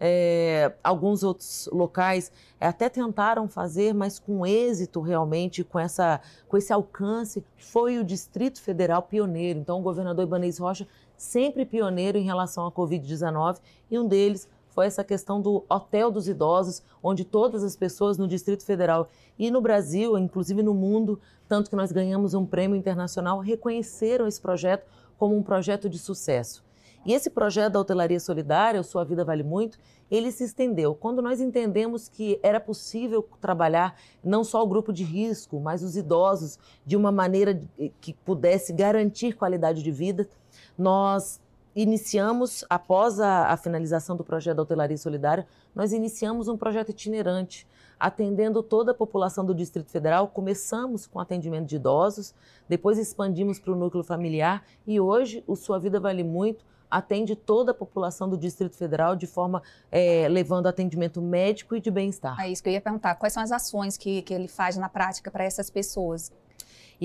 É, 0.00 0.74
alguns 0.82 1.22
outros 1.22 1.68
locais 1.72 2.30
até 2.60 2.88
tentaram 2.88 3.48
fazer, 3.48 3.94
mas 3.94 4.18
com 4.18 4.44
êxito 4.44 5.00
realmente, 5.00 5.62
com, 5.62 5.78
essa, 5.78 6.20
com 6.48 6.56
esse 6.56 6.72
alcance, 6.72 7.44
foi 7.56 7.98
o 7.98 8.04
Distrito 8.04 8.60
Federal 8.60 9.02
pioneiro. 9.02 9.58
Então, 9.58 9.78
o 9.78 9.82
governador 9.82 10.24
Ibanez 10.24 10.58
Rocha 10.58 10.86
sempre 11.16 11.64
pioneiro 11.64 12.18
em 12.18 12.24
relação 12.24 12.66
à 12.66 12.72
Covid-19 12.72 13.58
e 13.90 13.98
um 13.98 14.06
deles 14.06 14.48
foi 14.74 14.86
essa 14.86 15.04
questão 15.04 15.40
do 15.40 15.64
Hotel 15.70 16.10
dos 16.10 16.26
Idosos, 16.26 16.82
onde 17.00 17.24
todas 17.24 17.62
as 17.62 17.76
pessoas 17.76 18.18
no 18.18 18.26
Distrito 18.26 18.64
Federal 18.64 19.08
e 19.38 19.48
no 19.48 19.60
Brasil, 19.60 20.18
inclusive 20.18 20.64
no 20.64 20.74
mundo, 20.74 21.20
tanto 21.48 21.70
que 21.70 21.76
nós 21.76 21.92
ganhamos 21.92 22.34
um 22.34 22.44
prêmio 22.44 22.76
internacional, 22.76 23.38
reconheceram 23.38 24.26
esse 24.26 24.40
projeto 24.40 24.84
como 25.16 25.36
um 25.36 25.42
projeto 25.42 25.88
de 25.88 25.96
sucesso. 25.96 26.64
E 27.06 27.12
esse 27.12 27.30
projeto 27.30 27.74
da 27.74 27.80
hotelaria 27.80 28.18
solidária, 28.18 28.80
o 28.80 28.84
Sua 28.84 29.04
Vida 29.04 29.24
Vale 29.24 29.42
Muito, 29.42 29.78
ele 30.10 30.32
se 30.32 30.42
estendeu. 30.42 30.94
Quando 30.94 31.22
nós 31.22 31.40
entendemos 31.40 32.08
que 32.08 32.40
era 32.42 32.58
possível 32.58 33.26
trabalhar 33.40 33.96
não 34.24 34.42
só 34.42 34.62
o 34.62 34.66
grupo 34.66 34.92
de 34.92 35.04
risco, 35.04 35.60
mas 35.60 35.82
os 35.82 35.96
idosos 35.96 36.58
de 36.84 36.96
uma 36.96 37.12
maneira 37.12 37.62
que 38.00 38.12
pudesse 38.12 38.72
garantir 38.72 39.34
qualidade 39.34 39.82
de 39.82 39.92
vida, 39.92 40.28
nós 40.76 41.40
iniciamos, 41.74 42.64
após 42.70 43.18
a, 43.20 43.48
a, 43.48 43.56
finalização 43.56 44.16
do 44.16 44.24
projeto 44.24 44.56
da 44.56 44.62
hotelaria 44.62 44.96
solidária, 44.96 45.46
nós 45.74 45.92
iniciamos 45.92 46.48
um 46.48 46.56
projeto 46.56 46.90
itinerante, 46.90 47.66
atendendo 47.98 48.62
toda 48.62 48.92
a 48.92 48.94
população 48.94 49.44
do 49.44 49.54
Distrito 49.54 49.90
Federal. 49.90 50.28
Começamos 50.28 51.06
com 51.06 51.18
atendimento 51.18 51.66
de 51.66 51.76
idosos, 51.76 52.34
depois 52.68 52.98
expandimos 52.98 53.58
para 53.58 53.72
o 53.72 53.76
núcleo 53.76 54.04
familiar 54.04 54.64
e 54.86 55.00
hoje 55.00 55.42
o 55.46 55.56
Sua 55.56 55.78
Vida 55.78 55.98
Vale 55.98 56.22
Muito 56.22 56.64
atende 56.90 57.34
toda 57.34 57.72
a 57.72 57.74
população 57.74 58.28
do 58.28 58.36
Distrito 58.36 58.76
Federal 58.76 59.16
de 59.16 59.26
forma 59.26 59.60
é, 59.90 60.28
levando 60.28 60.68
atendimento 60.68 61.20
médico 61.20 61.74
e 61.74 61.80
de 61.80 61.90
bem-estar. 61.90 62.38
É 62.40 62.48
isso 62.48 62.62
que 62.62 62.68
eu 62.68 62.72
ia 62.72 62.80
perguntar. 62.80 63.16
Quais 63.16 63.32
são 63.32 63.42
as 63.42 63.50
ações 63.50 63.96
que, 63.96 64.22
que 64.22 64.32
ele 64.32 64.46
faz 64.46 64.76
na 64.76 64.88
prática 64.88 65.28
para 65.28 65.42
essas 65.42 65.68
pessoas? 65.68 66.30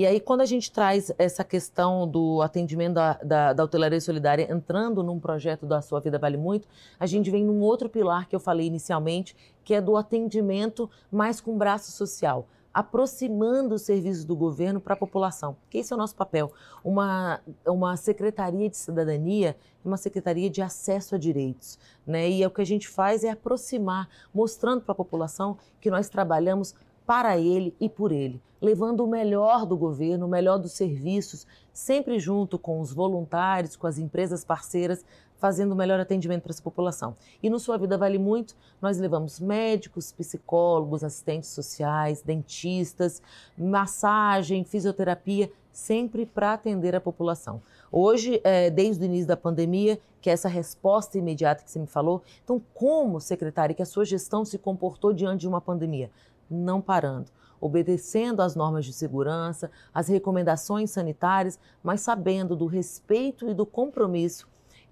E 0.00 0.06
aí, 0.06 0.18
quando 0.18 0.40
a 0.40 0.46
gente 0.46 0.72
traz 0.72 1.12
essa 1.18 1.44
questão 1.44 2.08
do 2.08 2.40
atendimento 2.40 2.94
da, 2.94 3.12
da, 3.22 3.52
da, 3.52 3.64
hotelaria 3.64 4.00
solidária 4.00 4.50
entrando 4.50 5.02
num 5.02 5.20
projeto 5.20 5.66
da 5.66 5.82
Sua 5.82 6.00
Vida 6.00 6.18
Vale 6.18 6.38
Muito, 6.38 6.66
a 6.98 7.04
gente 7.04 7.30
vem 7.30 7.44
num 7.44 7.60
outro 7.60 7.86
pilar 7.86 8.26
que 8.26 8.34
eu 8.34 8.40
falei 8.40 8.66
inicialmente, 8.66 9.36
que 9.62 9.74
é 9.74 9.80
do 9.82 9.98
atendimento 9.98 10.88
mais 11.12 11.38
com 11.38 11.58
braço 11.58 11.92
social 11.92 12.48
aproximando 12.72 13.74
os 13.74 13.82
serviços 13.82 14.24
do 14.24 14.36
governo 14.36 14.80
para 14.80 14.94
a 14.94 14.96
população. 14.96 15.56
Que 15.68 15.78
esse 15.78 15.92
é 15.92 15.96
o 15.96 15.98
nosso 15.98 16.14
papel. 16.14 16.52
Uma, 16.84 17.40
uma 17.66 17.96
secretaria 17.96 18.70
de 18.70 18.76
cidadania, 18.76 19.56
uma 19.84 19.96
secretaria 19.96 20.48
de 20.48 20.62
acesso 20.62 21.16
a 21.16 21.18
direitos. 21.18 21.80
Né? 22.06 22.30
E 22.30 22.42
é 22.44 22.46
o 22.46 22.50
que 22.50 22.60
a 22.60 22.66
gente 22.66 22.88
faz 22.88 23.24
é 23.24 23.30
aproximar, 23.30 24.08
mostrando 24.32 24.82
para 24.82 24.92
a 24.92 24.94
população 24.94 25.58
que 25.80 25.90
nós 25.90 26.08
trabalhamos 26.08 26.74
para 27.10 27.36
ele 27.36 27.74
e 27.80 27.88
por 27.88 28.12
ele, 28.12 28.40
levando 28.62 29.00
o 29.00 29.08
melhor 29.08 29.66
do 29.66 29.76
governo, 29.76 30.26
o 30.26 30.28
melhor 30.28 30.58
dos 30.58 30.70
serviços, 30.70 31.44
sempre 31.72 32.20
junto 32.20 32.56
com 32.56 32.80
os 32.80 32.92
voluntários, 32.92 33.74
com 33.74 33.88
as 33.88 33.98
empresas 33.98 34.44
parceiras, 34.44 35.04
fazendo 35.36 35.72
o 35.72 35.74
melhor 35.74 35.98
atendimento 35.98 36.42
para 36.42 36.52
essa 36.52 36.62
população. 36.62 37.16
E 37.42 37.50
no 37.50 37.58
Sua 37.58 37.76
Vida 37.76 37.98
Vale 37.98 38.16
Muito, 38.16 38.54
nós 38.80 38.96
levamos 38.96 39.40
médicos, 39.40 40.12
psicólogos, 40.12 41.02
assistentes 41.02 41.48
sociais, 41.48 42.22
dentistas, 42.22 43.20
massagem, 43.58 44.62
fisioterapia, 44.62 45.50
sempre 45.72 46.24
para 46.24 46.52
atender 46.52 46.94
a 46.94 47.00
população. 47.00 47.60
Hoje, 47.90 48.40
é, 48.44 48.70
desde 48.70 49.02
o 49.02 49.06
início 49.06 49.26
da 49.26 49.36
pandemia, 49.36 49.98
que 50.20 50.30
é 50.30 50.32
essa 50.32 50.48
resposta 50.48 51.18
imediata 51.18 51.64
que 51.64 51.70
você 51.72 51.80
me 51.80 51.88
falou, 51.88 52.22
então 52.44 52.62
como, 52.72 53.20
secretária, 53.20 53.74
que 53.74 53.82
a 53.82 53.86
sua 53.86 54.04
gestão 54.04 54.44
se 54.44 54.58
comportou 54.58 55.12
diante 55.12 55.40
de 55.40 55.48
uma 55.48 55.60
pandemia? 55.60 56.08
Não 56.50 56.80
parando 56.80 57.30
obedecendo 57.60 58.40
às 58.40 58.56
normas 58.56 58.86
de 58.86 58.92
segurança, 58.92 59.70
às 59.92 60.08
recomendações 60.08 60.90
sanitárias, 60.90 61.58
mas 61.82 62.00
sabendo 62.00 62.56
do 62.56 62.64
respeito 62.64 63.48
e 63.50 63.54
do 63.54 63.66
compromisso 63.66 64.48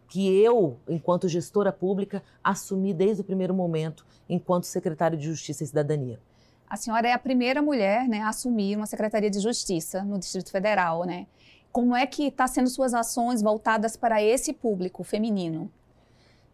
que 0.08 0.26
eu, 0.40 0.78
enquanto 0.88 1.28
gestora 1.28 1.70
pública, 1.70 2.22
assumi 2.42 2.94
desde 2.94 3.20
o 3.20 3.24
primeiro 3.24 3.54
momento, 3.54 4.06
enquanto 4.28 4.64
secretária 4.64 5.18
de 5.18 5.24
Justiça 5.24 5.64
e 5.64 5.66
Cidadania. 5.66 6.18
A 6.68 6.76
senhora 6.76 7.08
é 7.08 7.12
a 7.12 7.18
primeira 7.18 7.60
mulher 7.62 8.08
né, 8.08 8.20
a 8.20 8.28
assumir 8.28 8.76
uma 8.76 8.86
Secretaria 8.86 9.30
de 9.30 9.38
Justiça 9.38 10.02
no 10.02 10.18
Distrito 10.18 10.50
Federal, 10.50 11.04
né? 11.04 11.26
Como 11.70 11.94
é 11.94 12.06
que 12.06 12.24
está 12.24 12.46
sendo 12.46 12.68
suas 12.68 12.94
ações 12.94 13.42
voltadas 13.42 13.96
para 13.96 14.22
esse 14.22 14.54
público 14.54 15.04
feminino? 15.04 15.70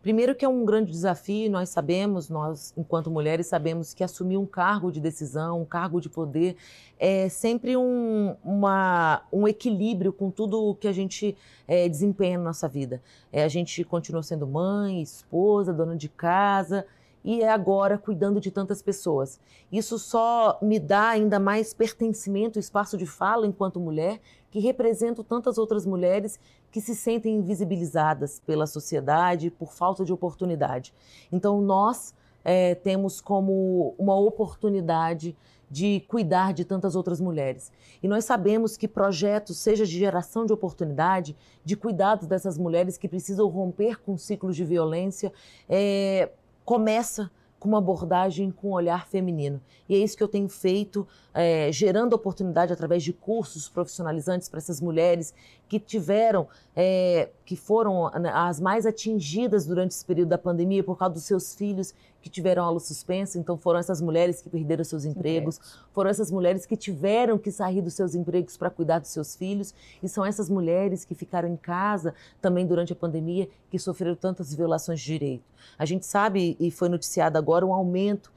Primeiro 0.04 0.34
que 0.34 0.44
é 0.44 0.48
um 0.48 0.66
grande 0.66 0.92
desafio, 0.92 1.50
nós 1.50 1.70
sabemos, 1.70 2.28
nós 2.28 2.74
enquanto 2.76 3.10
mulheres 3.10 3.46
sabemos 3.46 3.94
que 3.94 4.04
assumir 4.04 4.36
um 4.36 4.44
cargo 4.44 4.92
de 4.92 5.00
decisão, 5.00 5.62
um 5.62 5.64
cargo 5.64 5.98
de 5.98 6.10
poder, 6.10 6.56
é 6.98 7.30
sempre 7.30 7.74
um, 7.74 8.36
uma, 8.44 9.22
um 9.32 9.48
equilíbrio 9.48 10.12
com 10.12 10.30
tudo 10.30 10.74
que 10.74 10.86
a 10.86 10.92
gente 10.92 11.34
é, 11.66 11.88
desempenha 11.88 12.36
na 12.36 12.44
nossa 12.44 12.68
vida. 12.68 13.00
É, 13.32 13.44
a 13.44 13.48
gente 13.48 13.82
continua 13.82 14.22
sendo 14.22 14.46
mãe, 14.46 15.00
esposa, 15.00 15.72
dona 15.72 15.96
de 15.96 16.10
casa, 16.10 16.84
e 17.24 17.40
é 17.40 17.48
agora 17.48 17.96
cuidando 17.96 18.38
de 18.38 18.50
tantas 18.50 18.82
pessoas. 18.82 19.40
Isso 19.72 19.98
só 19.98 20.58
me 20.60 20.78
dá 20.78 21.08
ainda 21.08 21.40
mais 21.40 21.72
pertencimento, 21.72 22.58
espaço 22.58 22.98
de 22.98 23.06
fala 23.06 23.46
enquanto 23.46 23.80
mulher, 23.80 24.20
que 24.50 24.60
represento 24.60 25.24
tantas 25.24 25.56
outras 25.56 25.86
mulheres 25.86 26.38
que 26.74 26.80
se 26.80 26.92
sentem 26.92 27.36
invisibilizadas 27.36 28.40
pela 28.44 28.66
sociedade 28.66 29.48
por 29.48 29.72
falta 29.72 30.04
de 30.04 30.12
oportunidade. 30.12 30.92
Então, 31.30 31.60
nós 31.60 32.12
é, 32.44 32.74
temos 32.74 33.20
como 33.20 33.94
uma 33.96 34.16
oportunidade 34.16 35.36
de 35.70 36.00
cuidar 36.08 36.52
de 36.52 36.64
tantas 36.64 36.96
outras 36.96 37.20
mulheres. 37.20 37.70
E 38.02 38.08
nós 38.08 38.24
sabemos 38.24 38.76
que 38.76 38.88
projetos, 38.88 39.58
seja 39.58 39.86
de 39.86 39.96
geração 39.96 40.44
de 40.44 40.52
oportunidade, 40.52 41.36
de 41.64 41.76
cuidados 41.76 42.26
dessas 42.26 42.58
mulheres 42.58 42.98
que 42.98 43.08
precisam 43.08 43.46
romper 43.46 44.02
com 44.02 44.18
ciclos 44.18 44.56
de 44.56 44.64
violência, 44.64 45.32
é, 45.68 46.32
começa 46.64 47.30
com 47.64 47.68
uma 47.70 47.78
abordagem 47.78 48.50
com 48.50 48.68
um 48.68 48.72
olhar 48.72 49.08
feminino. 49.08 49.58
E 49.88 49.94
é 49.94 49.98
isso 49.98 50.18
que 50.18 50.22
eu 50.22 50.28
tenho 50.28 50.50
feito, 50.50 51.08
é, 51.32 51.72
gerando 51.72 52.12
oportunidade 52.12 52.74
através 52.74 53.02
de 53.02 53.10
cursos 53.10 53.70
profissionalizantes 53.70 54.50
para 54.50 54.58
essas 54.58 54.82
mulheres 54.82 55.32
que 55.66 55.80
tiveram, 55.80 56.46
é, 56.76 57.30
que 57.44 57.56
foram 57.56 58.10
né, 58.10 58.30
as 58.32 58.58
mais 58.58 58.86
atingidas 58.86 59.66
durante 59.66 59.92
esse 59.92 60.04
período 60.04 60.30
da 60.30 60.38
pandemia 60.38 60.82
por 60.82 60.96
causa 60.96 61.14
dos 61.14 61.24
seus 61.24 61.54
filhos 61.54 61.94
que 62.22 62.30
tiveram 62.30 62.64
aula 62.64 62.80
suspensa. 62.80 63.38
Então 63.38 63.58
foram 63.58 63.78
essas 63.78 64.00
mulheres 64.00 64.40
que 64.40 64.48
perderam 64.48 64.82
seus 64.82 65.04
empregos, 65.04 65.60
foram 65.92 66.08
essas 66.08 66.30
mulheres 66.30 66.64
que 66.64 66.76
tiveram 66.76 67.36
que 67.36 67.50
sair 67.50 67.82
dos 67.82 67.94
seus 67.94 68.14
empregos 68.14 68.56
para 68.56 68.70
cuidar 68.70 68.98
dos 68.98 69.10
seus 69.10 69.36
filhos, 69.36 69.74
e 70.02 70.08
são 70.08 70.24
essas 70.24 70.48
mulheres 70.48 71.04
que 71.04 71.14
ficaram 71.14 71.48
em 71.48 71.56
casa 71.56 72.14
também 72.40 72.66
durante 72.66 72.92
a 72.92 72.96
pandemia 72.96 73.48
que 73.70 73.78
sofreram 73.78 74.14
tantas 74.14 74.54
violações 74.54 75.00
de 75.00 75.06
direito. 75.06 75.44
A 75.78 75.84
gente 75.84 76.06
sabe 76.06 76.56
e 76.58 76.70
foi 76.70 76.88
noticiado 76.88 77.36
agora 77.36 77.66
um 77.66 77.74
aumento 77.74 78.32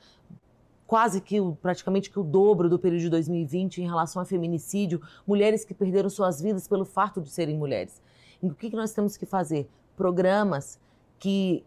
quase 0.85 1.19
que 1.19 1.37
praticamente 1.61 2.09
que 2.09 2.19
o 2.19 2.23
dobro 2.23 2.69
do 2.69 2.79
período 2.79 3.01
de 3.01 3.09
2020 3.09 3.81
em 3.81 3.85
relação 3.85 4.21
a 4.21 4.25
feminicídio, 4.25 5.01
mulheres 5.27 5.65
que 5.65 5.73
perderam 5.73 6.09
suas 6.09 6.41
vidas 6.41 6.67
pelo 6.67 6.85
fato 6.85 7.21
de 7.21 7.29
serem 7.29 7.57
mulheres. 7.57 8.01
E 8.41 8.47
o 8.47 8.53
que 8.53 8.75
nós 8.75 8.93
temos 8.93 9.17
que 9.17 9.25
fazer? 9.25 9.67
Programas 9.95 10.79
que 11.19 11.63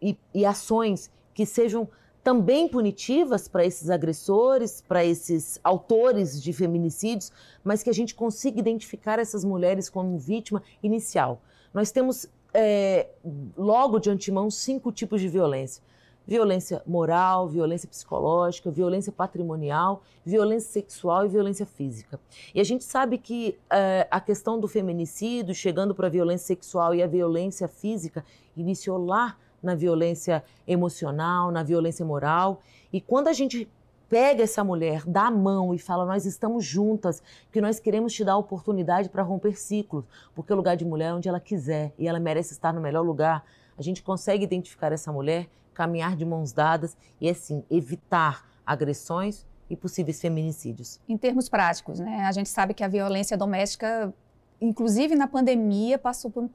e, 0.00 0.16
e 0.34 0.44
ações 0.44 1.10
que 1.32 1.46
sejam 1.46 1.88
também 2.22 2.66
punitivas 2.68 3.46
para 3.48 3.64
esses 3.64 3.90
agressores, 3.90 4.82
para 4.88 5.04
esses 5.04 5.60
autores 5.62 6.42
de 6.42 6.52
feminicídios, 6.52 7.30
mas 7.62 7.82
que 7.82 7.90
a 7.90 7.92
gente 7.92 8.14
consiga 8.14 8.58
identificar 8.58 9.18
essas 9.18 9.44
mulheres 9.44 9.90
como 9.90 10.18
vítima 10.18 10.62
inicial. 10.82 11.42
Nós 11.72 11.90
temos 11.90 12.26
é, 12.54 13.08
logo 13.56 13.98
de 13.98 14.08
antemão 14.08 14.50
cinco 14.50 14.90
tipos 14.90 15.20
de 15.20 15.28
violência 15.28 15.82
violência 16.26 16.82
moral, 16.86 17.48
violência 17.48 17.88
psicológica, 17.88 18.70
violência 18.70 19.12
patrimonial, 19.12 20.02
violência 20.24 20.70
sexual 20.70 21.26
e 21.26 21.28
violência 21.28 21.66
física. 21.66 22.18
E 22.54 22.60
a 22.60 22.64
gente 22.64 22.84
sabe 22.84 23.18
que 23.18 23.58
uh, 23.64 24.08
a 24.10 24.20
questão 24.20 24.58
do 24.58 24.66
feminicídio, 24.66 25.54
chegando 25.54 25.94
para 25.94 26.06
a 26.06 26.10
violência 26.10 26.46
sexual 26.46 26.94
e 26.94 27.02
a 27.02 27.06
violência 27.06 27.68
física, 27.68 28.24
iniciou 28.56 29.04
lá 29.04 29.36
na 29.62 29.74
violência 29.74 30.44
emocional, 30.66 31.50
na 31.50 31.62
violência 31.62 32.04
moral. 32.04 32.60
E 32.92 33.00
quando 33.00 33.28
a 33.28 33.32
gente 33.32 33.68
pega 34.08 34.42
essa 34.42 34.62
mulher, 34.62 35.02
dá 35.06 35.26
a 35.26 35.30
mão 35.30 35.74
e 35.74 35.78
fala: 35.78 36.04
Nós 36.06 36.24
estamos 36.26 36.64
juntas, 36.64 37.22
que 37.50 37.60
nós 37.60 37.80
queremos 37.80 38.12
te 38.12 38.24
dar 38.24 38.32
a 38.32 38.36
oportunidade 38.36 39.08
para 39.08 39.22
romper 39.22 39.58
ciclos, 39.58 40.04
porque 40.34 40.52
o 40.52 40.56
lugar 40.56 40.76
de 40.76 40.84
mulher 40.84 41.08
é 41.08 41.14
onde 41.14 41.28
ela 41.28 41.40
quiser 41.40 41.92
e 41.98 42.06
ela 42.06 42.20
merece 42.20 42.52
estar 42.52 42.72
no 42.72 42.80
melhor 42.80 43.04
lugar. 43.04 43.44
A 43.76 43.82
gente 43.82 44.02
consegue 44.02 44.44
identificar 44.44 44.92
essa 44.92 45.10
mulher 45.10 45.48
caminhar 45.74 46.16
de 46.16 46.24
mãos 46.24 46.52
dadas 46.52 46.96
e, 47.20 47.28
assim, 47.28 47.64
evitar 47.70 48.48
agressões 48.64 49.44
e 49.68 49.76
possíveis 49.76 50.20
feminicídios. 50.20 51.00
Em 51.08 51.16
termos 51.16 51.48
práticos, 51.48 51.98
né? 51.98 52.24
A 52.26 52.32
gente 52.32 52.48
sabe 52.48 52.74
que 52.74 52.84
a 52.84 52.88
violência 52.88 53.36
doméstica, 53.36 54.12
inclusive 54.60 55.14
na 55.14 55.26
pandemia, 55.26 55.98
passou 55.98 56.30
por, 56.30 56.48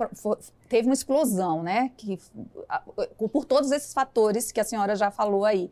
teve 0.67 0.87
uma 0.87 0.93
explosão, 0.93 1.61
né? 1.63 1.91
Que, 1.97 2.19
por 3.31 3.45
todos 3.45 3.71
esses 3.71 3.93
fatores 3.93 4.51
que 4.51 4.59
a 4.59 4.63
senhora 4.63 4.95
já 4.95 5.11
falou 5.11 5.45
aí. 5.45 5.71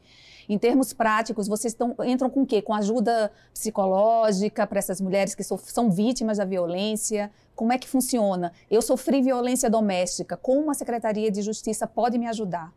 Em 0.50 0.58
termos 0.58 0.94
práticos, 0.94 1.48
vocês 1.48 1.74
estão, 1.74 1.94
entram 2.06 2.30
com 2.30 2.44
o 2.44 2.46
quê? 2.46 2.62
Com 2.62 2.74
ajuda 2.74 3.32
psicológica 3.54 4.66
para 4.66 4.80
essas 4.80 5.02
mulheres 5.02 5.36
que 5.36 5.44
são 5.44 5.90
vítimas 5.92 6.38
da 6.38 6.46
violência? 6.46 7.30
Como 7.54 7.74
é 7.74 7.78
que 7.78 7.88
funciona? 7.88 8.54
Eu 8.72 8.82
sofri 8.82 9.22
violência 9.22 9.70
doméstica. 9.70 10.38
Como 10.38 10.72
a 10.72 10.74
Secretaria 10.74 11.30
de 11.30 11.42
Justiça 11.42 11.86
pode 11.86 12.18
me 12.18 12.28
ajudar? 12.28 12.72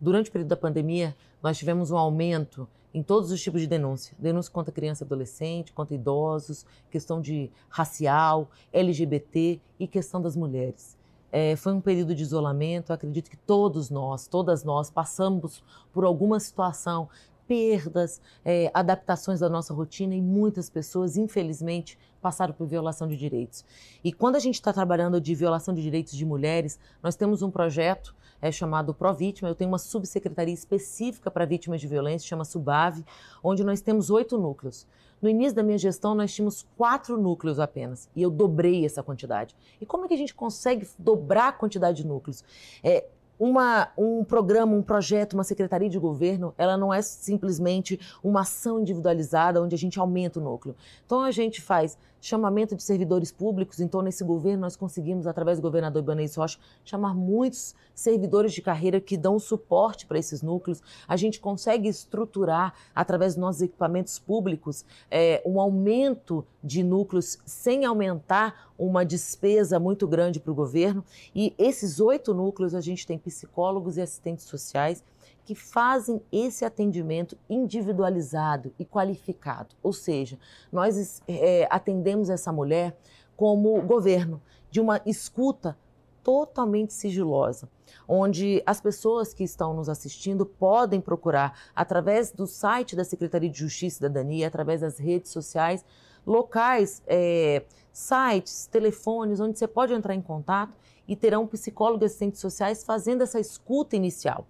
Durante 0.00 0.30
o 0.30 0.32
período 0.32 0.48
da 0.48 0.56
pandemia, 0.56 1.14
nós 1.42 1.58
tivemos 1.58 1.90
um 1.90 1.96
aumento 1.96 2.66
em 2.92 3.02
todos 3.02 3.30
os 3.30 3.40
tipos 3.40 3.60
de 3.60 3.66
denúncia. 3.66 4.16
Denúncia 4.18 4.50
contra 4.50 4.72
criança 4.72 5.04
e 5.04 5.06
adolescente, 5.06 5.72
contra 5.72 5.94
idosos, 5.94 6.64
questão 6.90 7.20
de 7.20 7.50
racial, 7.68 8.50
LGBT 8.72 9.60
e 9.78 9.86
questão 9.86 10.20
das 10.20 10.34
mulheres. 10.34 10.98
É, 11.30 11.54
foi 11.54 11.72
um 11.72 11.80
período 11.80 12.14
de 12.14 12.22
isolamento. 12.22 12.92
acredito 12.92 13.30
que 13.30 13.36
todos 13.36 13.90
nós, 13.90 14.26
todas 14.26 14.64
nós, 14.64 14.90
passamos 14.90 15.62
por 15.92 16.04
alguma 16.04 16.40
situação, 16.40 17.08
perdas, 17.46 18.20
é, 18.44 18.70
adaptações 18.72 19.40
da 19.40 19.48
nossa 19.48 19.74
rotina 19.74 20.14
e 20.14 20.22
muitas 20.22 20.70
pessoas, 20.70 21.16
infelizmente, 21.16 21.98
passaram 22.22 22.54
por 22.54 22.66
violação 22.66 23.08
de 23.08 23.16
direitos. 23.16 23.64
E 24.04 24.12
quando 24.12 24.36
a 24.36 24.38
gente 24.38 24.54
está 24.54 24.72
trabalhando 24.72 25.20
de 25.20 25.34
violação 25.34 25.74
de 25.74 25.82
direitos 25.82 26.16
de 26.16 26.24
mulheres, 26.24 26.78
nós 27.02 27.16
temos 27.16 27.42
um 27.42 27.50
projeto 27.50 28.14
é 28.40 28.50
chamado 28.50 28.94
Provítima. 28.94 29.48
Eu 29.48 29.54
tenho 29.54 29.70
uma 29.70 29.78
subsecretaria 29.78 30.54
específica 30.54 31.30
para 31.30 31.44
vítimas 31.44 31.80
de 31.80 31.86
violência, 31.86 32.28
chama 32.28 32.44
Subave, 32.44 33.04
onde 33.42 33.64
nós 33.64 33.80
temos 33.80 34.10
oito 34.10 34.38
núcleos. 34.38 34.86
No 35.20 35.28
início 35.28 35.54
da 35.54 35.62
minha 35.62 35.76
gestão, 35.76 36.14
nós 36.14 36.32
tínhamos 36.32 36.66
quatro 36.78 37.20
núcleos 37.20 37.60
apenas, 37.60 38.08
e 38.16 38.22
eu 38.22 38.30
dobrei 38.30 38.86
essa 38.86 39.02
quantidade. 39.02 39.54
E 39.80 39.84
como 39.84 40.06
é 40.06 40.08
que 40.08 40.14
a 40.14 40.16
gente 40.16 40.34
consegue 40.34 40.88
dobrar 40.98 41.48
a 41.48 41.52
quantidade 41.52 41.98
de 41.98 42.06
núcleos? 42.06 42.42
É, 42.82 43.04
uma, 43.40 43.88
um 43.96 44.22
programa, 44.22 44.74
um 44.74 44.82
projeto, 44.82 45.32
uma 45.32 45.44
secretaria 45.44 45.88
de 45.88 45.98
governo, 45.98 46.54
ela 46.58 46.76
não 46.76 46.92
é 46.92 47.00
simplesmente 47.00 47.98
uma 48.22 48.42
ação 48.42 48.80
individualizada 48.80 49.62
onde 49.62 49.74
a 49.74 49.78
gente 49.78 49.98
aumenta 49.98 50.38
o 50.38 50.42
núcleo. 50.42 50.76
Então 51.06 51.22
a 51.22 51.30
gente 51.30 51.60
faz 51.60 51.96
chamamento 52.20 52.76
de 52.76 52.82
servidores 52.82 53.32
públicos, 53.32 53.80
então 53.80 54.02
nesse 54.02 54.22
governo 54.22 54.60
nós 54.62 54.76
conseguimos, 54.76 55.26
através 55.26 55.58
do 55.58 55.62
governador 55.62 56.02
Ibanez 56.02 56.34
Rocha, 56.36 56.58
chamar 56.84 57.14
muitos 57.14 57.74
servidores 57.94 58.52
de 58.52 58.60
carreira 58.62 59.00
que 59.00 59.16
dão 59.16 59.38
suporte 59.38 60.06
para 60.06 60.18
esses 60.18 60.42
núcleos. 60.42 60.82
A 61.08 61.16
gente 61.16 61.40
consegue 61.40 61.88
estruturar, 61.88 62.74
através 62.94 63.34
dos 63.34 63.40
nossos 63.40 63.62
equipamentos 63.62 64.18
públicos, 64.18 64.84
é, 65.10 65.42
um 65.44 65.60
aumento 65.60 66.44
de 66.62 66.82
núcleos 66.82 67.38
sem 67.44 67.84
aumentar 67.84 68.70
uma 68.78 69.04
despesa 69.04 69.78
muito 69.78 70.06
grande 70.08 70.40
para 70.40 70.52
o 70.52 70.54
governo. 70.54 71.04
E 71.34 71.54
esses 71.58 72.00
oito 72.00 72.32
núcleos 72.32 72.74
a 72.74 72.80
gente 72.80 73.06
tem 73.06 73.18
psicólogos 73.18 73.96
e 73.96 74.00
assistentes 74.00 74.46
sociais 74.46 75.02
que 75.44 75.54
fazem 75.54 76.22
esse 76.30 76.64
atendimento 76.64 77.36
individualizado 77.48 78.72
e 78.78 78.84
qualificado. 78.84 79.74
Ou 79.82 79.92
seja, 79.92 80.38
nós 80.72 81.22
é, 81.26 81.66
atendemos 81.70 82.30
essa 82.30 82.52
mulher 82.52 82.96
como 83.36 83.80
governo, 83.82 84.40
de 84.70 84.80
uma 84.80 85.00
escuta 85.04 85.76
totalmente 86.22 86.92
sigilosa, 86.92 87.68
onde 88.06 88.62
as 88.66 88.80
pessoas 88.80 89.32
que 89.32 89.42
estão 89.42 89.74
nos 89.74 89.88
assistindo 89.88 90.44
podem 90.44 91.00
procurar 91.00 91.58
através 91.74 92.30
do 92.30 92.46
site 92.46 92.94
da 92.94 93.04
Secretaria 93.04 93.48
de 93.48 93.58
Justiça 93.58 93.86
e 93.86 93.96
Cidadania, 93.96 94.46
através 94.46 94.82
das 94.82 94.98
redes 94.98 95.32
sociais, 95.32 95.84
locais, 96.26 97.02
é, 97.06 97.64
sites, 97.92 98.66
telefones, 98.66 99.40
onde 99.40 99.58
você 99.58 99.66
pode 99.66 99.92
entrar 99.92 100.14
em 100.14 100.22
contato 100.22 100.74
e 101.08 101.16
terão 101.16 101.46
psicólogos 101.46 102.02
e 102.02 102.06
assistentes 102.06 102.40
sociais 102.40 102.84
fazendo 102.84 103.22
essa 103.22 103.40
escuta 103.40 103.96
inicial. 103.96 104.46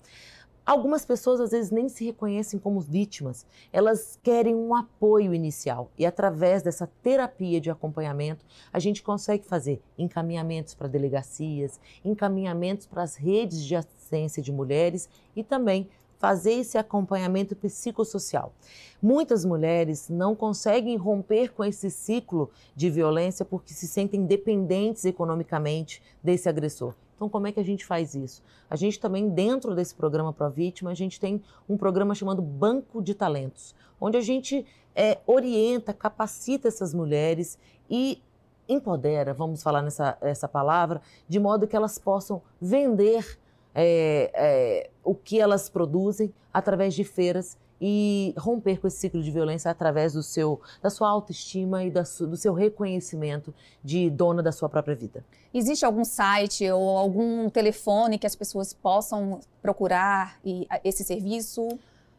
Algumas 0.70 1.04
pessoas 1.04 1.40
às 1.40 1.50
vezes 1.50 1.72
nem 1.72 1.88
se 1.88 2.04
reconhecem 2.04 2.56
como 2.56 2.78
vítimas, 2.78 3.44
elas 3.72 4.16
querem 4.22 4.54
um 4.54 4.72
apoio 4.72 5.34
inicial 5.34 5.90
e 5.98 6.06
através 6.06 6.62
dessa 6.62 6.88
terapia 7.02 7.60
de 7.60 7.72
acompanhamento 7.72 8.46
a 8.72 8.78
gente 8.78 9.02
consegue 9.02 9.44
fazer 9.44 9.82
encaminhamentos 9.98 10.72
para 10.72 10.86
delegacias, 10.86 11.80
encaminhamentos 12.04 12.86
para 12.86 13.02
as 13.02 13.16
redes 13.16 13.64
de 13.64 13.74
assistência 13.74 14.40
de 14.40 14.52
mulheres 14.52 15.08
e 15.34 15.42
também 15.42 15.88
fazer 16.20 16.52
esse 16.52 16.78
acompanhamento 16.78 17.56
psicossocial. 17.56 18.52
Muitas 19.02 19.44
mulheres 19.44 20.08
não 20.08 20.36
conseguem 20.36 20.96
romper 20.96 21.52
com 21.52 21.64
esse 21.64 21.90
ciclo 21.90 22.48
de 22.76 22.88
violência 22.88 23.44
porque 23.44 23.74
se 23.74 23.88
sentem 23.88 24.24
dependentes 24.24 25.04
economicamente 25.04 26.00
desse 26.22 26.48
agressor. 26.48 26.94
Então, 27.20 27.28
como 27.28 27.46
é 27.46 27.52
que 27.52 27.60
a 27.60 27.62
gente 27.62 27.84
faz 27.84 28.14
isso? 28.14 28.42
A 28.70 28.76
gente 28.76 28.98
também, 28.98 29.28
dentro 29.28 29.74
desse 29.74 29.94
programa 29.94 30.32
Pro 30.32 30.48
Vítima, 30.48 30.90
a 30.90 30.94
gente 30.94 31.20
tem 31.20 31.42
um 31.68 31.76
programa 31.76 32.14
chamado 32.14 32.40
Banco 32.40 33.02
de 33.02 33.14
Talentos, 33.14 33.74
onde 34.00 34.16
a 34.16 34.22
gente 34.22 34.64
é, 34.96 35.18
orienta, 35.26 35.92
capacita 35.92 36.66
essas 36.66 36.94
mulheres 36.94 37.58
e 37.90 38.22
empodera, 38.66 39.34
vamos 39.34 39.62
falar 39.62 39.82
nessa 39.82 40.16
essa 40.22 40.48
palavra, 40.48 41.02
de 41.28 41.38
modo 41.38 41.66
que 41.66 41.76
elas 41.76 41.98
possam 41.98 42.40
vender 42.58 43.38
é, 43.74 44.30
é, 44.32 44.90
o 45.04 45.14
que 45.14 45.38
elas 45.38 45.68
produzem 45.68 46.32
através 46.50 46.94
de 46.94 47.04
feiras 47.04 47.58
e 47.80 48.34
romper 48.36 48.78
com 48.78 48.86
esse 48.86 48.98
ciclo 48.98 49.22
de 49.22 49.30
violência 49.30 49.70
através 49.70 50.12
do 50.12 50.22
seu, 50.22 50.60
da 50.82 50.90
sua 50.90 51.08
autoestima 51.08 51.82
e 51.84 52.04
su, 52.04 52.26
do 52.26 52.36
seu 52.36 52.52
reconhecimento 52.52 53.54
de 53.82 54.10
dona 54.10 54.42
da 54.42 54.52
sua 54.52 54.68
própria 54.68 54.94
vida. 54.94 55.24
Existe 55.52 55.84
algum 55.84 56.04
site 56.04 56.70
ou 56.70 56.98
algum 56.98 57.48
telefone 57.48 58.18
que 58.18 58.26
as 58.26 58.36
pessoas 58.36 58.72
possam 58.74 59.40
procurar 59.62 60.38
e, 60.44 60.66
esse 60.84 61.02
serviço? 61.04 61.68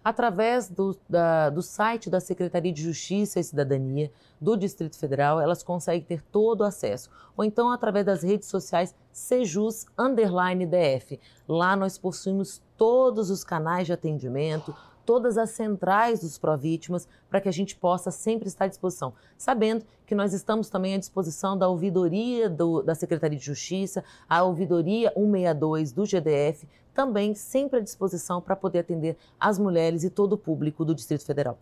Através 0.04 0.68
do, 0.68 0.98
da, 1.08 1.52
do 1.52 1.62
site 1.62 2.10
da 2.10 2.20
Secretaria 2.20 2.74
de 2.74 2.82
Justiça 2.82 3.40
e 3.40 3.44
Cidadania 3.44 4.12
do 4.40 4.58
Distrito 4.58 4.98
Federal, 4.98 5.40
elas 5.40 5.62
conseguem 5.62 6.02
ter 6.02 6.24
todo 6.24 6.62
o 6.62 6.64
acesso. 6.64 7.08
Ou 7.38 7.46
então 7.46 7.70
através 7.70 8.04
das 8.04 8.24
redes 8.24 8.48
sociais 8.48 8.96
Sejus 9.12 9.86
Underline 9.98 10.66
DF. 10.66 11.20
Lá 11.48 11.76
nós 11.76 12.00
possuímos 12.00 12.64
todos 12.76 13.30
os 13.30 13.44
canais 13.44 13.86
de 13.86 13.94
atendimento, 13.94 14.76
todas 15.06 15.38
as 15.38 15.52
centrais 15.52 16.20
dos 16.20 16.38
pró-vítimas 16.38 17.08
para 17.30 17.42
que 17.42 17.50
a 17.50 17.52
gente 17.52 17.76
possa 17.76 18.12
sempre 18.12 18.48
estar 18.48 18.66
à 18.66 18.68
disposição. 18.68 19.14
Sabendo 19.38 19.86
que 20.06 20.16
nós 20.16 20.34
estamos 20.34 20.70
também 20.70 20.96
à 20.96 20.98
disposição 20.98 21.58
da 21.58 21.68
ouvidoria 21.68 22.50
do, 22.50 22.82
da 22.82 22.96
Secretaria 22.96 23.38
de 23.38 23.46
Justiça, 23.46 24.04
a 24.28 24.44
ouvidoria 24.44 25.12
162 25.16 25.92
do 25.92 26.06
GDF, 26.06 26.68
também 26.94 27.34
sempre 27.34 27.80
à 27.80 27.82
disposição 27.82 28.42
para 28.42 28.56
poder 28.56 28.80
atender 28.80 29.18
as 29.40 29.58
mulheres 29.58 30.04
e 30.04 30.10
todo 30.10 30.34
o 30.34 30.38
público 30.38 30.84
do 30.84 30.94
Distrito 30.94 31.26
Federal. 31.26 31.58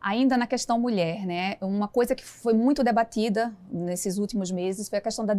Ainda 0.00 0.36
na 0.36 0.46
questão 0.46 0.78
mulher, 0.80 1.26
né? 1.26 1.56
Uma 1.60 1.86
coisa 1.86 2.14
que 2.14 2.24
foi 2.24 2.54
muito 2.54 2.82
debatida 2.82 3.54
nesses 3.70 4.16
últimos 4.16 4.50
meses 4.50 4.88
foi 4.88 4.98
a 4.98 5.00
questão 5.00 5.26
da 5.26 5.34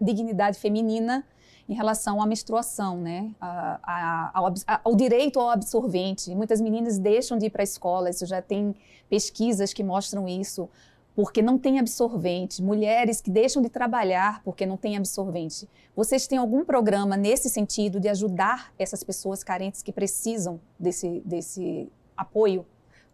dignidade 0.00 0.58
feminina 0.58 1.24
em 1.68 1.74
relação 1.74 2.22
à 2.22 2.26
menstruação, 2.26 2.98
né? 2.98 3.30
A, 3.38 3.78
a, 3.82 4.30
ao, 4.32 4.54
ao, 4.84 4.96
direito 4.96 5.38
ao 5.38 5.50
absorvente. 5.50 6.34
Muitas 6.34 6.62
meninas 6.62 6.98
deixam 6.98 7.36
de 7.36 7.46
ir 7.46 7.50
para 7.50 7.62
a 7.62 7.64
escola, 7.64 8.08
isso 8.08 8.24
já 8.24 8.40
tem 8.40 8.74
pesquisas 9.10 9.74
que 9.74 9.84
mostram 9.84 10.26
isso, 10.26 10.66
porque 11.14 11.42
não 11.42 11.58
tem 11.58 11.78
absorvente. 11.78 12.62
Mulheres 12.62 13.20
que 13.20 13.30
deixam 13.30 13.60
de 13.60 13.68
trabalhar 13.68 14.42
porque 14.44 14.64
não 14.64 14.78
tem 14.78 14.96
absorvente. 14.96 15.68
Vocês 15.94 16.26
têm 16.26 16.38
algum 16.38 16.64
programa 16.64 17.18
nesse 17.18 17.50
sentido 17.50 18.00
de 18.00 18.08
ajudar 18.08 18.72
essas 18.78 19.04
pessoas 19.04 19.44
carentes 19.44 19.82
que 19.82 19.92
precisam 19.92 20.58
desse, 20.78 21.20
desse 21.24 21.92
apoio? 22.16 22.64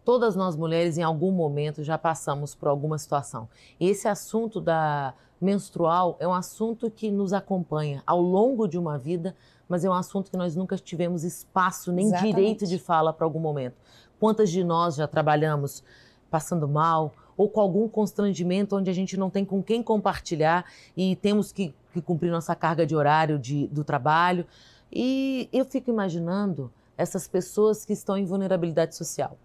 Todas 0.03 0.35
nós 0.35 0.55
mulheres, 0.55 0.97
em 0.97 1.03
algum 1.03 1.31
momento, 1.31 1.83
já 1.83 1.97
passamos 1.97 2.53
por 2.53 2.67
alguma 2.67 2.97
situação. 2.97 3.47
Esse 3.79 4.07
assunto 4.07 4.59
da 4.59 5.13
menstrual 5.39 6.17
é 6.19 6.27
um 6.27 6.33
assunto 6.33 6.89
que 6.89 7.11
nos 7.11 7.33
acompanha 7.33 8.03
ao 8.05 8.21
longo 8.21 8.67
de 8.67 8.77
uma 8.77 8.97
vida, 8.97 9.35
mas 9.67 9.85
é 9.85 9.89
um 9.89 9.93
assunto 9.93 10.29
que 10.29 10.37
nós 10.37 10.55
nunca 10.55 10.77
tivemos 10.77 11.23
espaço 11.23 11.91
nem 11.91 12.07
Exatamente. 12.07 12.35
direito 12.35 12.67
de 12.67 12.77
fala 12.77 13.13
para 13.13 13.25
algum 13.25 13.39
momento. 13.39 13.75
Quantas 14.19 14.49
de 14.49 14.63
nós 14.63 14.95
já 14.95 15.07
trabalhamos 15.07 15.83
passando 16.29 16.67
mal 16.67 17.13
ou 17.35 17.49
com 17.49 17.61
algum 17.61 17.87
constrangimento 17.87 18.75
onde 18.75 18.89
a 18.89 18.93
gente 18.93 19.17
não 19.17 19.29
tem 19.29 19.43
com 19.43 19.61
quem 19.61 19.81
compartilhar 19.81 20.65
e 20.95 21.15
temos 21.15 21.51
que, 21.51 21.73
que 21.93 22.01
cumprir 22.01 22.31
nossa 22.31 22.55
carga 22.55 22.85
de 22.85 22.95
horário 22.95 23.39
de, 23.39 23.67
do 23.67 23.83
trabalho? 23.83 24.45
E 24.91 25.49
eu 25.51 25.65
fico 25.65 25.89
imaginando 25.89 26.71
essas 26.97 27.27
pessoas 27.27 27.83
que 27.83 27.93
estão 27.93 28.17
em 28.17 28.25
vulnerabilidade 28.25 28.95
social. 28.95 29.37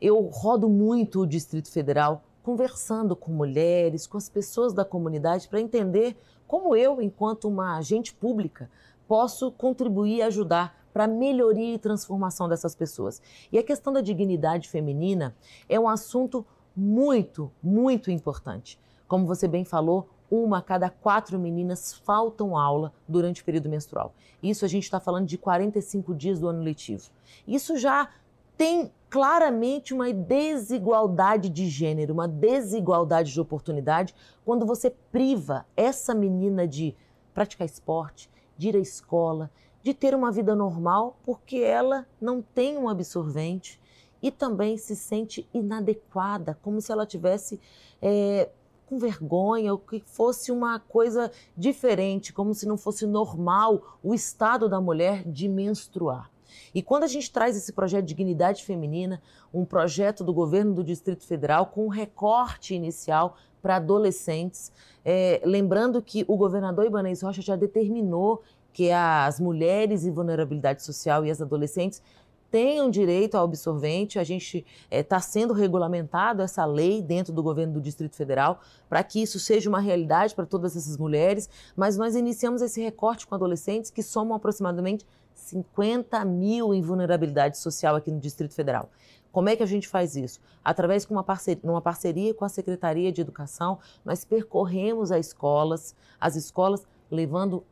Eu 0.00 0.20
rodo 0.26 0.68
muito 0.68 1.20
o 1.20 1.26
Distrito 1.26 1.70
Federal 1.70 2.22
conversando 2.42 3.16
com 3.16 3.32
mulheres, 3.32 4.06
com 4.06 4.16
as 4.16 4.28
pessoas 4.28 4.72
da 4.72 4.84
comunidade, 4.84 5.48
para 5.48 5.60
entender 5.60 6.16
como 6.46 6.76
eu, 6.76 7.02
enquanto 7.02 7.48
uma 7.48 7.76
agente 7.76 8.14
pública, 8.14 8.70
posso 9.08 9.50
contribuir 9.50 10.16
e 10.16 10.22
ajudar 10.22 10.86
para 10.92 11.04
a 11.04 11.08
melhoria 11.08 11.74
e 11.74 11.78
transformação 11.78 12.48
dessas 12.48 12.74
pessoas. 12.74 13.20
E 13.50 13.58
a 13.58 13.62
questão 13.62 13.92
da 13.92 14.00
dignidade 14.00 14.68
feminina 14.68 15.34
é 15.68 15.78
um 15.78 15.88
assunto 15.88 16.46
muito, 16.76 17.50
muito 17.62 18.10
importante. 18.10 18.78
Como 19.08 19.26
você 19.26 19.48
bem 19.48 19.64
falou, 19.64 20.08
uma 20.30 20.58
a 20.58 20.62
cada 20.62 20.90
quatro 20.90 21.38
meninas 21.38 21.94
faltam 21.94 22.56
aula 22.56 22.92
durante 23.08 23.42
o 23.42 23.44
período 23.44 23.68
menstrual. 23.68 24.14
Isso 24.42 24.64
a 24.64 24.68
gente 24.68 24.84
está 24.84 25.00
falando 25.00 25.26
de 25.26 25.38
45 25.38 26.14
dias 26.14 26.40
do 26.40 26.48
ano 26.48 26.62
letivo. 26.62 27.10
Isso 27.46 27.76
já 27.76 28.08
tem 28.56 28.90
claramente 29.08 29.94
uma 29.94 30.12
desigualdade 30.12 31.48
de 31.48 31.68
gênero, 31.68 32.12
uma 32.12 32.26
desigualdade 32.26 33.32
de 33.32 33.40
oportunidade 33.40 34.14
quando 34.44 34.66
você 34.66 34.90
priva 34.90 35.66
essa 35.76 36.14
menina 36.14 36.66
de 36.66 36.94
praticar 37.32 37.66
esporte, 37.66 38.30
de 38.56 38.68
ir 38.68 38.76
à 38.76 38.80
escola, 38.80 39.50
de 39.82 39.94
ter 39.94 40.14
uma 40.14 40.32
vida 40.32 40.54
normal, 40.54 41.16
porque 41.22 41.58
ela 41.58 42.06
não 42.20 42.42
tem 42.42 42.76
um 42.76 42.88
absorvente 42.88 43.80
e 44.22 44.30
também 44.30 44.76
se 44.76 44.96
sente 44.96 45.48
inadequada, 45.54 46.58
como 46.62 46.80
se 46.80 46.90
ela 46.90 47.06
tivesse 47.06 47.60
é, 48.02 48.48
com 48.86 48.98
vergonha 48.98 49.72
ou 49.72 49.78
que 49.78 50.02
fosse 50.06 50.50
uma 50.50 50.80
coisa 50.80 51.30
diferente, 51.56 52.32
como 52.32 52.54
se 52.54 52.66
não 52.66 52.76
fosse 52.76 53.06
normal 53.06 53.98
o 54.02 54.14
estado 54.14 54.68
da 54.68 54.80
mulher 54.80 55.22
de 55.24 55.48
menstruar. 55.48 56.30
E 56.74 56.82
quando 56.82 57.04
a 57.04 57.08
gente 57.08 57.30
traz 57.30 57.56
esse 57.56 57.72
projeto 57.72 58.04
de 58.04 58.14
dignidade 58.14 58.64
feminina, 58.64 59.22
um 59.52 59.64
projeto 59.64 60.22
do 60.22 60.32
governo 60.32 60.74
do 60.74 60.84
Distrito 60.84 61.24
Federal 61.24 61.66
com 61.66 61.86
um 61.86 61.88
recorte 61.88 62.74
inicial 62.74 63.36
para 63.62 63.76
adolescentes, 63.76 64.72
é, 65.04 65.40
lembrando 65.44 66.00
que 66.00 66.24
o 66.28 66.36
governador 66.36 66.86
Ibanez 66.86 67.22
Rocha 67.22 67.42
já 67.42 67.56
determinou 67.56 68.42
que 68.72 68.90
as 68.92 69.40
mulheres 69.40 70.04
em 70.04 70.12
vulnerabilidade 70.12 70.82
social 70.82 71.24
e 71.24 71.30
as 71.30 71.40
adolescentes 71.40 72.02
tenham 72.50 72.90
direito 72.90 73.34
ao 73.34 73.44
absorvente. 73.44 74.18
A 74.18 74.24
gente 74.24 74.64
está 74.90 75.16
é, 75.16 75.20
sendo 75.20 75.52
regulamentado 75.52 76.42
essa 76.42 76.64
lei 76.64 77.02
dentro 77.02 77.32
do 77.32 77.42
governo 77.42 77.74
do 77.74 77.80
Distrito 77.80 78.16
Federal 78.16 78.60
para 78.88 79.02
que 79.02 79.20
isso 79.20 79.38
seja 79.38 79.68
uma 79.68 79.80
realidade 79.80 80.34
para 80.34 80.46
todas 80.46 80.76
essas 80.76 80.96
mulheres. 80.96 81.48
Mas 81.74 81.96
nós 81.96 82.14
iniciamos 82.14 82.62
esse 82.62 82.80
recorte 82.80 83.26
com 83.26 83.34
adolescentes 83.34 83.90
que 83.90 84.02
somam 84.02 84.36
aproximadamente 84.36 85.06
50 85.46 86.24
mil 86.24 86.74
em 86.74 86.82
vulnerabilidade 86.82 87.58
social 87.58 87.94
aqui 87.94 88.10
no 88.10 88.18
Distrito 88.18 88.52
Federal. 88.52 88.90
Como 89.30 89.48
é 89.48 89.54
que 89.54 89.62
a 89.62 89.66
gente 89.66 89.86
faz 89.86 90.16
isso? 90.16 90.40
Através 90.64 91.06
de 91.06 91.12
uma 91.12 91.22
parceria, 91.22 91.62
parceria 91.80 92.34
com 92.34 92.44
a 92.44 92.48
Secretaria 92.48 93.12
de 93.12 93.20
Educação, 93.20 93.78
nós 94.04 94.24
percorremos 94.24 95.12
as 95.12 95.26
escolas, 95.26 95.94
as 96.20 96.34
escolas 96.34 96.86
levando 97.10 97.62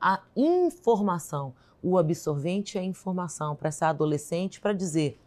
a 0.00 0.20
informação, 0.36 1.54
o 1.82 1.98
absorvente 1.98 2.78
é 2.78 2.84
informação 2.84 3.56
para 3.56 3.68
essa 3.68 3.88
adolescente 3.88 4.60
para 4.60 4.72
dizer 4.72 5.18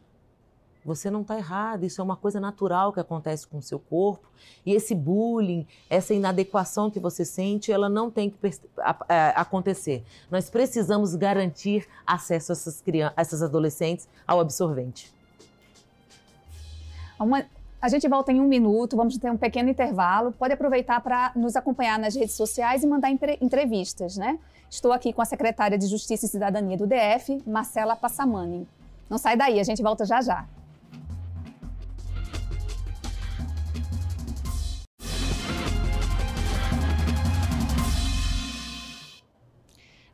você 0.88 1.12
não 1.12 1.20
está 1.20 1.38
errado, 1.38 1.84
isso 1.84 2.00
é 2.00 2.04
uma 2.04 2.16
coisa 2.16 2.40
natural 2.40 2.94
que 2.94 3.00
acontece 3.02 3.46
com 3.46 3.58
o 3.58 3.62
seu 3.62 3.78
corpo. 3.78 4.26
E 4.66 4.74
esse 4.74 4.96
bullying, 4.96 5.68
essa 5.90 6.14
inadequação 6.14 6.90
que 6.90 6.98
você 6.98 7.26
sente, 7.26 7.74
ela 7.74 7.90
não 7.90 8.10
tem 8.10 8.30
que 8.30 8.38
acontecer. 9.36 10.06
Nós 10.32 10.50
precisamos 10.50 11.14
garantir 11.14 11.86
acesso 12.06 12.54
a 12.54 12.54
essas, 12.54 12.80
crianças, 12.80 13.18
a 13.18 13.22
essas 13.22 13.44
adolescentes 13.44 14.08
ao 14.26 14.40
absorvente. 14.40 15.14
Uma, 17.20 17.46
a 17.82 17.90
gente 17.90 18.08
volta 18.08 18.32
em 18.32 18.40
um 18.40 18.48
minuto, 18.48 18.96
vamos 18.96 19.18
ter 19.18 19.30
um 19.30 19.36
pequeno 19.36 19.70
intervalo. 19.70 20.32
Pode 20.32 20.54
aproveitar 20.54 21.02
para 21.02 21.34
nos 21.36 21.58
acompanhar 21.58 22.00
nas 22.00 22.16
redes 22.16 22.36
sociais 22.36 22.82
e 22.82 22.88
mandar 22.88 23.10
entrevistas, 23.12 24.16
né? 24.16 24.40
Estou 24.70 24.94
aqui 24.94 25.12
com 25.12 25.22
a 25.22 25.26
secretária 25.26 25.78
de 25.78 25.86
Justiça 25.88 26.26
e 26.26 26.30
Cidadania 26.30 26.78
do 26.78 26.88
DF, 26.88 27.44
Marcela 27.46 27.94
Passamani. 27.94 28.66
Não 29.10 29.18
sai 29.18 29.36
daí, 29.36 29.60
a 29.60 29.64
gente 29.64 29.84
volta 29.84 30.06
já 30.06 30.22
já. 30.22 30.48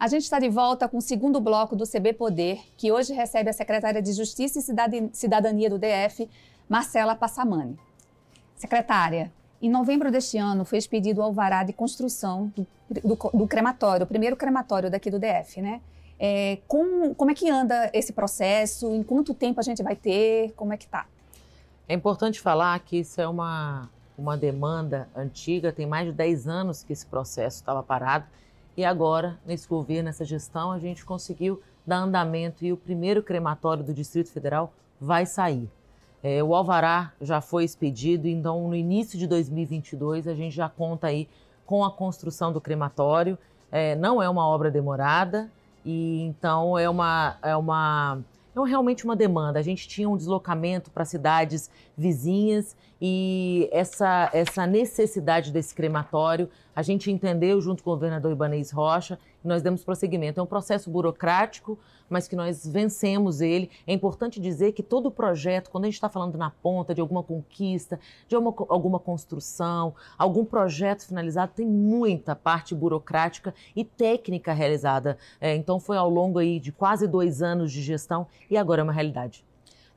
A 0.03 0.07
gente 0.09 0.23
está 0.23 0.37
de 0.37 0.49
volta 0.49 0.85
com 0.89 0.97
o 0.97 1.01
segundo 1.01 1.39
bloco 1.39 1.77
do 1.77 1.87
CB 1.87 2.11
Poder, 2.11 2.59
que 2.75 2.91
hoje 2.91 3.13
recebe 3.13 3.49
a 3.49 3.53
secretária 3.53 4.01
de 4.01 4.11
Justiça 4.11 4.59
e 4.59 5.09
Cidadania 5.13 5.69
do 5.69 5.79
DF, 5.79 6.29
Marcela 6.67 7.15
Passamani. 7.15 7.79
Secretária, 8.53 9.31
em 9.61 9.69
novembro 9.69 10.11
deste 10.11 10.37
ano 10.37 10.65
foi 10.65 10.77
expedido 10.77 11.21
o 11.21 11.23
alvará 11.23 11.63
de 11.63 11.71
construção 11.71 12.51
do, 12.53 12.67
do, 12.89 13.15
do 13.15 13.47
crematório, 13.47 14.03
o 14.03 14.05
primeiro 14.05 14.35
crematório 14.35 14.91
daqui 14.91 15.09
do 15.09 15.17
DF, 15.17 15.61
né? 15.61 15.79
É, 16.19 16.57
como, 16.67 17.31
é 17.31 17.33
que 17.33 17.49
anda 17.49 17.89
esse 17.93 18.11
processo? 18.11 18.93
Em 18.93 19.03
quanto 19.03 19.33
tempo 19.33 19.61
a 19.61 19.63
gente 19.63 19.81
vai 19.81 19.95
ter? 19.95 20.51
Como 20.57 20.73
é 20.73 20.77
que 20.77 20.83
está? 20.83 21.05
É 21.87 21.93
importante 21.93 22.41
falar 22.41 22.77
que 22.81 22.97
isso 22.97 23.21
é 23.21 23.27
uma, 23.29 23.89
uma 24.17 24.35
demanda 24.35 25.07
antiga, 25.15 25.71
tem 25.71 25.85
mais 25.85 26.07
de 26.07 26.11
10 26.11 26.45
anos 26.45 26.83
que 26.83 26.91
esse 26.91 27.05
processo 27.05 27.61
estava 27.61 27.81
parado 27.81 28.25
e 28.75 28.83
agora, 28.83 29.39
nesse 29.45 29.67
governo, 29.67 30.05
nessa 30.05 30.25
gestão, 30.25 30.71
a 30.71 30.79
gente 30.79 31.05
conseguiu 31.05 31.61
dar 31.85 31.97
andamento 31.97 32.65
e 32.65 32.71
o 32.71 32.77
primeiro 32.77 33.21
crematório 33.21 33.83
do 33.83 33.93
Distrito 33.93 34.31
Federal 34.31 34.73
vai 34.99 35.25
sair. 35.25 35.69
É, 36.23 36.41
o 36.41 36.55
alvará 36.55 37.11
já 37.21 37.41
foi 37.41 37.65
expedido, 37.65 38.27
então 38.27 38.67
no 38.67 38.75
início 38.75 39.19
de 39.19 39.27
2022 39.27 40.27
a 40.27 40.33
gente 40.33 40.55
já 40.55 40.69
conta 40.69 41.07
aí 41.07 41.27
com 41.65 41.83
a 41.83 41.91
construção 41.91 42.51
do 42.53 42.61
crematório. 42.61 43.37
É, 43.71 43.95
não 43.95 44.21
é 44.21 44.29
uma 44.29 44.47
obra 44.47 44.71
demorada 44.71 45.51
e 45.85 46.21
então 46.21 46.79
é 46.79 46.89
uma, 46.89 47.37
é 47.41 47.55
uma 47.55 48.19
é 48.55 48.69
realmente 48.69 49.03
uma 49.03 49.15
demanda. 49.15 49.59
A 49.59 49.63
gente 49.63 49.87
tinha 49.87 50.07
um 50.09 50.15
deslocamento 50.15 50.91
para 50.91 51.05
cidades 51.05 51.69
vizinhas 51.97 52.75
e 53.01 53.67
essa, 53.71 54.29
essa 54.33 54.67
necessidade 54.67 55.51
desse 55.51 55.73
crematório 55.73 56.49
a 56.75 56.81
gente 56.81 57.11
entendeu 57.11 57.59
junto 57.61 57.83
com 57.83 57.91
o 57.91 57.93
governador 57.93 58.31
Ibanez 58.31 58.71
Rocha 58.71 59.19
nós 59.43 59.61
demos 59.61 59.83
prosseguimento. 59.83 60.39
É 60.39 60.43
um 60.43 60.47
processo 60.47 60.89
burocrático, 60.89 61.77
mas 62.09 62.27
que 62.27 62.35
nós 62.35 62.65
vencemos 62.65 63.41
ele. 63.41 63.69
É 63.85 63.93
importante 63.93 64.39
dizer 64.39 64.71
que 64.73 64.83
todo 64.83 65.11
projeto, 65.11 65.69
quando 65.69 65.85
a 65.85 65.87
gente 65.87 65.95
está 65.95 66.09
falando 66.09 66.37
na 66.37 66.49
ponta 66.49 66.93
de 66.93 67.01
alguma 67.01 67.23
conquista, 67.23 67.99
de 68.27 68.35
uma, 68.35 68.53
alguma 68.69 68.99
construção, 68.99 69.93
algum 70.17 70.45
projeto 70.45 71.05
finalizado, 71.05 71.53
tem 71.55 71.67
muita 71.67 72.35
parte 72.35 72.75
burocrática 72.75 73.53
e 73.75 73.83
técnica 73.83 74.53
realizada. 74.53 75.17
É, 75.39 75.55
então 75.55 75.79
foi 75.79 75.97
ao 75.97 76.09
longo 76.09 76.39
aí 76.39 76.59
de 76.59 76.71
quase 76.71 77.07
dois 77.07 77.41
anos 77.41 77.71
de 77.71 77.81
gestão 77.81 78.27
e 78.49 78.57
agora 78.57 78.81
é 78.81 78.83
uma 78.83 78.93
realidade. 78.93 79.45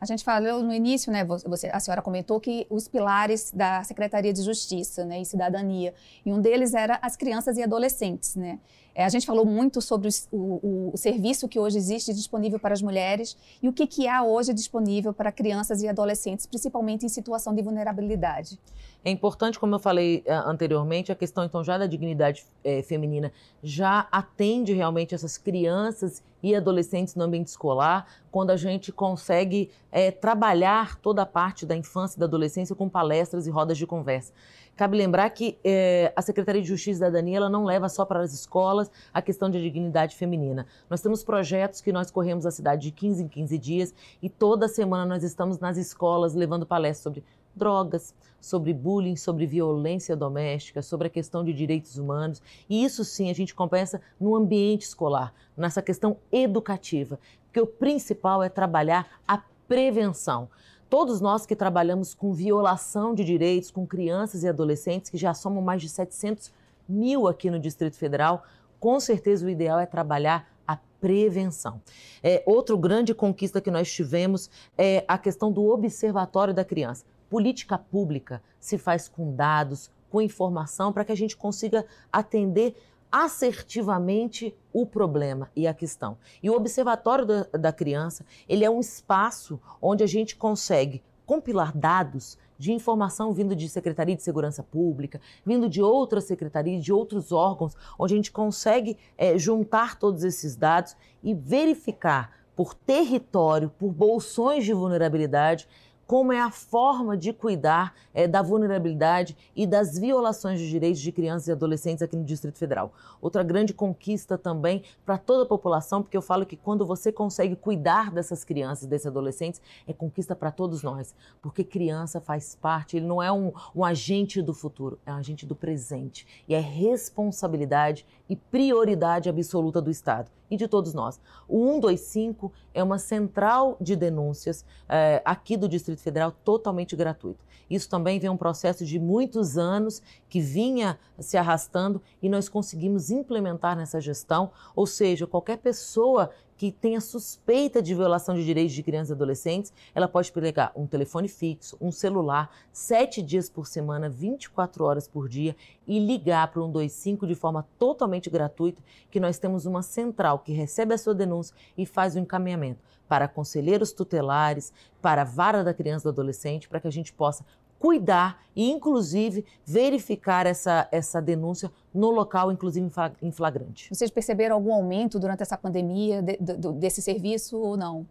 A 0.01 0.05
gente 0.05 0.23
falou 0.23 0.63
no 0.63 0.75
início, 0.75 1.11
né, 1.11 1.25
você, 1.25 1.69
a 1.73 1.81
senhora 1.81 2.03
comentou 2.03 2.39
que 2.39 2.67
os 2.69 2.87
pilares 2.87 3.51
da 3.51 3.83
Secretaria 3.83 4.33
de 4.33 4.43
Justiça 4.43 5.05
né, 5.07 5.23
e 5.23 5.25
Cidadania, 5.25 5.95
e 6.25 6.33
um 6.33 6.41
deles 6.41 6.75
era 6.75 6.99
as 7.01 7.17
crianças 7.17 7.57
e 7.57 7.63
adolescentes. 7.63 8.37
Né? 8.37 8.59
É, 8.95 9.05
a 9.05 9.09
gente 9.09 9.27
falou 9.27 9.45
muito 9.45 9.81
sobre 9.81 10.09
o, 10.31 10.91
o, 10.93 10.97
serviço 10.97 11.47
que 11.49 11.59
hoje 11.59 11.77
existe 11.77 12.15
disponível 12.15 12.59
para 12.59 12.73
as 12.73 12.81
mulheres 12.81 13.37
e 13.63 13.69
o 13.69 13.73
que, 13.73 13.87
que 13.87 14.09
há 14.09 14.23
hoje 14.23 14.55
disponível 14.55 15.13
para 15.13 15.31
crianças 15.33 15.83
e 15.83 15.89
adolescentes, 15.89 16.47
principalmente 16.47 17.05
em 17.05 17.09
situação 17.09 17.55
de 17.55 17.63
vulnerabilidade. 17.63 18.59
É 19.05 19.11
importante, 19.11 19.59
como 19.59 19.75
eu 19.75 19.79
falei 19.79 20.25
uh, 20.27 20.49
anteriormente, 20.49 21.13
a 21.13 21.15
questão 21.15 21.45
então 21.45 21.63
já 21.63 21.79
da 21.79 21.87
dignidade 21.87 22.45
é, 22.65 22.83
feminina 22.83 23.33
já 23.63 24.09
atende 24.11 24.73
realmente 24.73 25.15
essas 25.15 25.39
crianças 25.39 26.25
e 26.43 26.55
adolescentes 26.55 27.15
no 27.15 27.25
ambiente 27.25 27.49
escolar, 27.49 28.07
quando 28.31 28.51
a 28.51 28.57
gente 28.57 28.93
consegue 28.93 29.71
é, 29.91 30.11
trabalhar 30.11 30.97
toda 30.97 31.23
a 31.23 31.27
parte 31.27 31.65
da 31.65 31.77
infância 31.77 32.17
e 32.17 32.21
da 32.21 32.27
adolescência 32.27 32.75
com 32.75 32.89
palestras 32.89 33.47
e 33.47 33.51
rodas 33.51 33.79
de 33.79 33.87
conversa. 33.87 34.33
Cabe 34.77 34.97
lembrar 34.97 35.31
que 35.31 35.59
é, 35.65 36.13
a 36.15 36.21
Secretaria 36.21 36.61
de 36.61 36.69
Justiça 36.69 36.91
e 36.91 36.95
Cidadania 36.95 37.39
ela 37.39 37.49
não 37.49 37.65
leva 37.65 37.89
só 37.89 38.05
para 38.05 38.21
as 38.21 38.35
escolas 38.35 38.91
a 39.13 39.23
questão 39.23 39.49
de 39.49 39.61
dignidade 39.61 40.15
feminina. 40.15 40.67
Nós 40.91 41.01
temos 41.01 41.25
projetos 41.25 41.81
que 41.81 41.91
nós 41.91 42.11
corremos 42.11 42.45
a 42.45 42.51
cidade 42.51 42.83
de 42.83 42.91
15 42.91 43.23
em 43.23 43.29
15 43.29 43.59
dias 43.59 43.95
e 44.21 44.29
toda 44.29 44.69
semana 44.69 45.07
nós 45.07 45.23
estamos 45.23 45.59
nas 45.59 45.79
escolas 45.79 46.35
levando 46.35 46.67
palestras 46.67 47.03
sobre 47.03 47.25
drogas, 47.57 48.15
sobre 48.41 48.73
bullying, 48.73 49.17
sobre 49.17 49.47
violência 49.47 50.15
doméstica, 50.15 50.83
sobre 50.83 51.09
a 51.09 51.11
questão 51.11 51.45
de 51.45 51.53
direitos 51.53 51.99
humanos. 51.99 52.41
E 52.69 52.85
isso 52.85 53.05
sim 53.05 53.31
a 53.31 53.35
gente 53.35 53.55
compensa 53.55 54.01
no 54.21 54.37
ambiente 54.37 54.83
escolar, 54.83 55.35
nessa 55.57 55.83
questão 55.83 56.17
educativa, 56.31 57.19
porque 57.47 57.61
o 57.61 57.67
principal 57.67 58.43
é 58.43 58.49
trabalhar 58.49 59.21
a 59.27 59.43
prevenção. 59.67 60.49
Todos 60.89 61.21
nós 61.21 61.45
que 61.45 61.57
trabalhamos 61.57 62.15
com 62.15 62.33
violação 62.33 63.13
de 63.13 63.25
direitos, 63.25 63.73
com 63.73 63.85
crianças 63.85 64.45
e 64.45 64.49
adolescentes, 64.49 65.11
que 65.11 65.19
já 65.19 65.35
somam 65.35 65.61
mais 65.61 65.83
de 65.83 65.89
700 65.89 66.53
mil 66.89 67.27
aqui 67.27 67.51
no 67.51 67.59
Distrito 67.59 67.97
Federal, 67.97 68.45
com 68.79 69.01
certeza 69.01 69.45
o 69.45 69.51
ideal 69.51 69.81
é 69.81 69.87
trabalhar 69.87 70.49
a 70.67 70.79
prevenção. 71.01 71.81
É, 72.23 72.41
outro 72.47 72.79
grande 72.79 73.13
conquista 73.13 73.61
que 73.61 73.71
nós 73.71 73.91
tivemos 73.91 74.49
é 74.79 75.05
a 75.09 75.19
questão 75.19 75.51
do 75.51 75.65
Observatório 75.65 76.55
da 76.55 76.65
Criança. 76.65 77.05
Política 77.29 77.77
pública 77.79 78.43
se 78.59 78.79
faz 78.79 79.09
com 79.09 79.35
dados, 79.35 79.91
com 80.11 80.21
informação, 80.21 80.93
para 80.93 81.05
que 81.05 81.13
a 81.13 81.17
gente 81.17 81.37
consiga 81.37 81.85
atender 82.13 82.77
assertivamente 83.11 84.55
o 84.73 84.85
problema 84.85 85.51
e 85.55 85.67
a 85.67 85.75
questão. 85.75 86.19
E 86.43 86.51
o 86.51 86.55
Observatório 86.55 87.25
da, 87.25 87.43
da 87.53 87.73
Criança, 87.73 88.25
ele 88.49 88.65
é 88.65 88.71
um 88.71 88.81
espaço 88.81 89.61
onde 89.81 90.03
a 90.03 90.07
gente 90.07 90.37
consegue 90.37 91.03
compilar 91.25 91.77
dados 91.77 92.39
de 92.59 92.73
informação 92.73 93.33
vindo 93.33 93.55
de 93.55 93.69
Secretaria 93.69 94.17
de 94.17 94.23
Segurança 94.23 94.63
Pública, 94.63 95.21
vindo 95.45 95.69
de 95.69 95.83
outras 95.83 96.25
secretarias, 96.25 96.83
de 96.83 96.93
outros 96.93 97.33
órgãos, 97.33 97.77
onde 97.99 98.15
a 98.15 98.17
gente 98.17 98.33
consegue 98.33 98.97
é, 99.19 99.37
juntar 99.37 99.99
todos 99.99 100.25
esses 100.25 100.57
dados 100.57 100.97
e 101.23 101.35
verificar 101.35 102.33
por 102.55 102.73
território, 102.73 103.71
por 103.79 103.93
bolsões 103.93 104.65
de 104.65 104.73
vulnerabilidade, 104.73 105.69
como 106.07 106.33
é 106.33 106.41
a 106.41 106.51
forma 106.51 107.17
de 107.17 107.33
cuidar 107.33 107.95
é, 108.15 108.29
da 108.29 108.41
vulnerabilidade 108.41 109.37
e 109.55 109.67
das 109.67 109.99
violações 109.99 110.61
de 110.61 110.71
direitos 110.71 111.01
de 111.01 111.11
crianças 111.11 111.49
e 111.49 111.53
adolescentes 111.53 112.03
aqui 112.03 112.17
no 112.17 112.25
Distrito 112.25 112.59
Federal. 112.59 112.93
Outra 113.21 113.43
grande 113.43 113.75
conquista 113.75 114.39
também 114.39 114.85
para 115.05 115.19
toda 115.19 115.43
a 115.43 115.47
população, 115.47 116.03
porque 116.03 116.17
eu 116.17 116.23
falo 116.23 116.47
que 116.47 116.57
quando 116.57 116.87
você 116.87 117.11
consegue 117.11 117.57
cuidar 117.57 118.11
dessas 118.11 118.45
crianças 118.45 118.85
e 118.85 118.89
desses 118.89 119.07
adolescentes, 119.07 119.61
é 119.87 119.93
conquista 119.93 120.37
para 120.37 120.53
todos 120.53 120.83
nós, 120.83 121.15
porque 121.43 121.65
criança 121.65 122.21
faz 122.21 122.55
parte, 122.55 122.97
ele 122.97 123.07
não 123.07 123.23
é 123.23 123.33
um, 123.33 123.53
um 123.75 123.85
agente 123.85 124.41
do 124.41 124.55
futuro, 124.55 124.99
é 125.05 125.13
um 125.13 125.17
agente 125.17 125.45
do 125.45 125.57
presente 125.57 126.27
e 126.47 126.55
é 126.55 126.61
responsabilidade 126.61 128.07
e 128.29 128.37
prioridade 128.37 129.29
absoluta 129.29 129.81
do 129.81 129.91
Estado 129.91 130.31
e 130.51 130.57
de 130.57 130.69
todos 130.69 130.95
nós. 130.95 131.21
O 131.49 131.67
125 131.67 132.53
é 132.73 132.83
uma 132.83 132.99
central 132.99 133.77
de 133.81 133.97
denúncias 133.97 134.65
é, 134.89 135.21
aqui 135.25 135.57
do 135.57 135.69
Distrito 135.69 135.96
Federal 136.03 136.33
totalmente 136.33 136.95
gratuito. 136.97 137.45
Isso 137.69 137.89
também 137.89 138.19
vem 138.19 138.31
um 138.31 138.37
processo 138.37 138.85
de 138.85 138.99
muitos 138.99 139.59
anos 139.59 140.01
que 140.29 140.41
vinha 140.41 140.99
se 141.19 141.37
arrastando 141.37 142.01
e 142.23 142.29
nós 142.29 142.49
conseguimos 142.49 143.11
implementar 143.11 143.77
nessa 143.77 144.01
gestão, 144.01 144.51
ou 144.75 144.87
seja, 144.87 145.27
qualquer 145.27 145.59
pessoa 145.59 146.31
que 146.57 146.73
tenha 146.73 147.01
suspeita 147.01 147.83
de 147.83 147.95
violação 147.95 148.35
de 148.35 148.45
direitos 148.45 148.75
de 148.75 148.83
crianças 148.83 149.11
e 149.11 149.13
adolescentes, 149.13 149.73
ela 149.95 150.09
pode 150.09 150.33
pegar 150.33 150.73
um 150.75 150.87
telefone 150.87 151.29
fixo, 151.29 151.77
um 151.81 151.93
celular, 151.93 152.51
sete 152.73 153.23
dias 153.23 153.51
por 153.51 153.67
semana, 153.67 154.09
24 154.09 154.85
horas 154.85 155.07
por 155.07 155.29
dia 155.29 155.55
e 155.87 155.99
ligar 155.99 156.51
para 156.51 156.61
o 156.61 156.67
125 156.67 157.27
de 157.27 157.35
forma 157.35 157.67
totalmente 157.79 158.31
gratuita, 158.31 158.83
que 159.11 159.21
nós 159.21 159.39
temos 159.39 159.67
uma 159.67 159.83
central 159.83 160.39
que 160.39 160.53
recebe 160.53 160.95
a 160.95 160.99
sua 160.99 161.15
denúncia 161.15 161.55
e 161.77 161.85
faz 161.85 162.17
o 162.17 162.19
encaminhamento 162.19 162.81
para 163.09 163.29
conselheiros 163.29 163.93
tutelares, 163.93 164.73
para 165.01 165.23
a 165.23 165.25
vara 165.25 165.63
da 165.63 165.73
criança 165.73 166.09
e 166.09 166.13
do 166.13 166.15
adolescente, 166.15 166.69
para 166.69 166.81
que 166.81 166.89
a 166.89 166.93
gente 166.93 167.13
possa 167.13 167.45
cuidar 167.79 168.43
e, 168.55 168.71
inclusive, 168.71 169.45
verificar 169.65 170.47
essa, 170.47 170.89
essa 170.91 171.21
denúncia 171.21 171.71
no 171.93 172.11
local, 172.11 172.51
inclusive 172.51 172.91
em 173.23 173.31
flagrante. 173.31 173.95
Vocês 173.95 174.11
perceberam 174.11 174.57
algum 174.57 174.73
aumento 174.73 175.19
durante 175.19 175.43
essa 175.43 175.57
pandemia 175.59 176.23
de, 176.23 176.37
de, 176.39 176.73
desse 176.73 177.03
serviço 177.03 177.59
ou 177.59 177.77
não? 177.77 178.07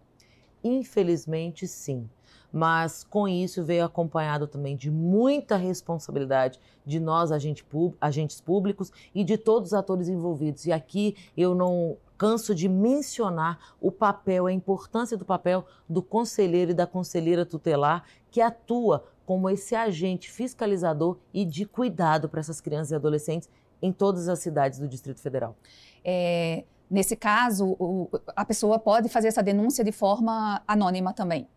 Infelizmente, 0.64 1.68
sim. 1.68 2.10
mas 2.52 3.04
com 3.04 3.28
isso 3.28 3.64
veio 3.64 3.86
acompanhado 3.86 4.48
também 4.48 4.76
de 4.76 4.90
muita 4.90 5.58
responsabilidade 5.58 6.60
de 6.86 7.00
nós, 7.00 7.32
agentes 7.32 8.42
públicos, 8.42 8.92
e 9.14 9.24
de 9.24 9.38
todos 9.38 9.70
os 9.70 9.74
atores 9.74 10.08
envolvidos. 10.08 10.66
E 10.66 10.72
aqui 10.72 11.16
eu 11.36 11.54
não 11.54 11.98
canso 12.18 12.56
de 12.56 12.70
mencionar 12.70 13.60
o 13.80 13.92
papel, 13.92 14.46
a 14.46 14.54
importância 14.54 15.18
do 15.18 15.26
papel 15.26 15.66
do 15.88 16.02
conselheiro 16.02 16.72
e 16.72 16.74
da 16.74 16.88
conselheira 16.88 17.46
tutelar 17.46 18.06
que 18.32 18.42
atua 18.42 19.06
como 19.26 19.50
esse 19.50 19.76
agente 19.76 20.30
fiscalizador 20.30 21.18
e 21.34 21.44
de 21.46 21.66
cuidado 21.66 22.30
para 22.30 22.40
essas 22.40 22.62
crianças 22.62 22.92
e 22.92 22.96
adolescentes 22.96 23.50
em 23.82 23.92
todas 23.92 24.30
as 24.30 24.40
cidades 24.40 24.80
do 24.80 24.88
Distrito 24.88 25.20
Federal. 25.20 25.56
É, 26.04 26.64
nesse 26.90 27.16
caso, 27.16 27.76
o, 27.80 28.10
a 28.36 28.46
pessoa 28.46 28.80
pode 28.80 29.10
fazer 29.10 29.28
essa 29.28 29.44
denúncia 29.44 29.84
de 29.84 29.92
forma 29.92 30.62
anônima 30.68 31.14
também 31.14 31.48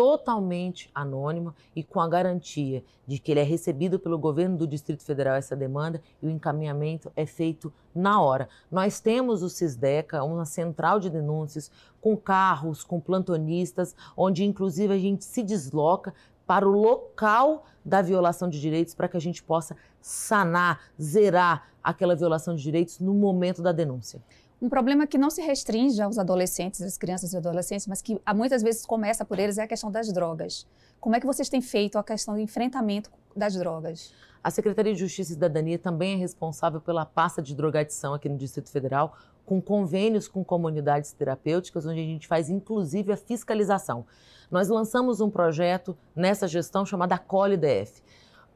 totalmente 0.00 0.90
anônima 0.94 1.54
e 1.76 1.84
com 1.84 2.00
a 2.00 2.08
garantia 2.08 2.82
de 3.06 3.18
que 3.18 3.30
ele 3.30 3.40
é 3.40 3.42
recebido 3.42 3.98
pelo 3.98 4.18
governo 4.18 4.56
do 4.56 4.66
Distrito 4.66 5.02
Federal 5.02 5.34
essa 5.34 5.54
demanda 5.54 6.00
e 6.22 6.26
o 6.26 6.30
encaminhamento 6.30 7.12
é 7.14 7.26
feito 7.26 7.70
na 7.94 8.18
hora. 8.18 8.48
Nós 8.70 8.98
temos 8.98 9.42
o 9.42 9.50
CISDECA, 9.50 10.24
uma 10.24 10.46
central 10.46 11.00
de 11.00 11.10
denúncias 11.10 11.70
com 12.00 12.16
carros, 12.16 12.82
com 12.82 12.98
plantonistas, 12.98 13.94
onde 14.16 14.42
inclusive 14.42 14.94
a 14.94 14.98
gente 14.98 15.22
se 15.22 15.42
desloca 15.42 16.14
para 16.50 16.68
o 16.68 16.72
local 16.72 17.64
da 17.84 18.02
violação 18.02 18.48
de 18.48 18.60
direitos 18.60 18.92
para 18.92 19.06
que 19.06 19.16
a 19.16 19.20
gente 19.20 19.40
possa 19.40 19.76
sanar, 20.00 20.80
zerar 21.00 21.68
aquela 21.80 22.16
violação 22.16 22.56
de 22.56 22.60
direitos 22.60 22.98
no 22.98 23.14
momento 23.14 23.62
da 23.62 23.70
denúncia. 23.70 24.20
Um 24.60 24.68
problema 24.68 25.06
que 25.06 25.16
não 25.16 25.30
se 25.30 25.40
restringe 25.40 26.02
aos 26.02 26.18
adolescentes, 26.18 26.82
às 26.82 26.98
crianças 26.98 27.32
e 27.32 27.36
adolescentes, 27.36 27.86
mas 27.86 28.02
que 28.02 28.20
muitas 28.34 28.64
vezes 28.64 28.84
começa 28.84 29.24
por 29.24 29.38
eles 29.38 29.58
é 29.58 29.62
a 29.62 29.68
questão 29.68 29.92
das 29.92 30.12
drogas. 30.12 30.66
Como 30.98 31.14
é 31.14 31.20
que 31.20 31.26
vocês 31.26 31.48
têm 31.48 31.62
feito 31.62 31.96
a 31.96 32.02
questão 32.02 32.34
do 32.34 32.40
enfrentamento 32.40 33.12
das 33.36 33.54
drogas? 33.54 34.12
A 34.42 34.50
Secretaria 34.50 34.92
de 34.92 34.98
Justiça 34.98 35.30
e 35.30 35.34
Cidadania 35.34 35.78
também 35.78 36.14
é 36.14 36.16
responsável 36.16 36.80
pela 36.80 37.06
pasta 37.06 37.40
de 37.40 37.54
drogadição 37.54 38.12
aqui 38.12 38.28
no 38.28 38.36
Distrito 38.36 38.70
Federal, 38.70 39.16
com 39.50 39.60
convênios 39.60 40.28
com 40.28 40.44
comunidades 40.44 41.12
terapêuticas, 41.12 41.84
onde 41.84 41.98
a 41.98 42.04
gente 42.04 42.28
faz 42.28 42.48
inclusive 42.48 43.10
a 43.10 43.16
fiscalização. 43.16 44.06
Nós 44.48 44.68
lançamos 44.68 45.20
um 45.20 45.28
projeto 45.28 45.98
nessa 46.14 46.46
gestão 46.46 46.86
chamado 46.86 47.14
Acolhe 47.14 47.56
DF 47.56 48.00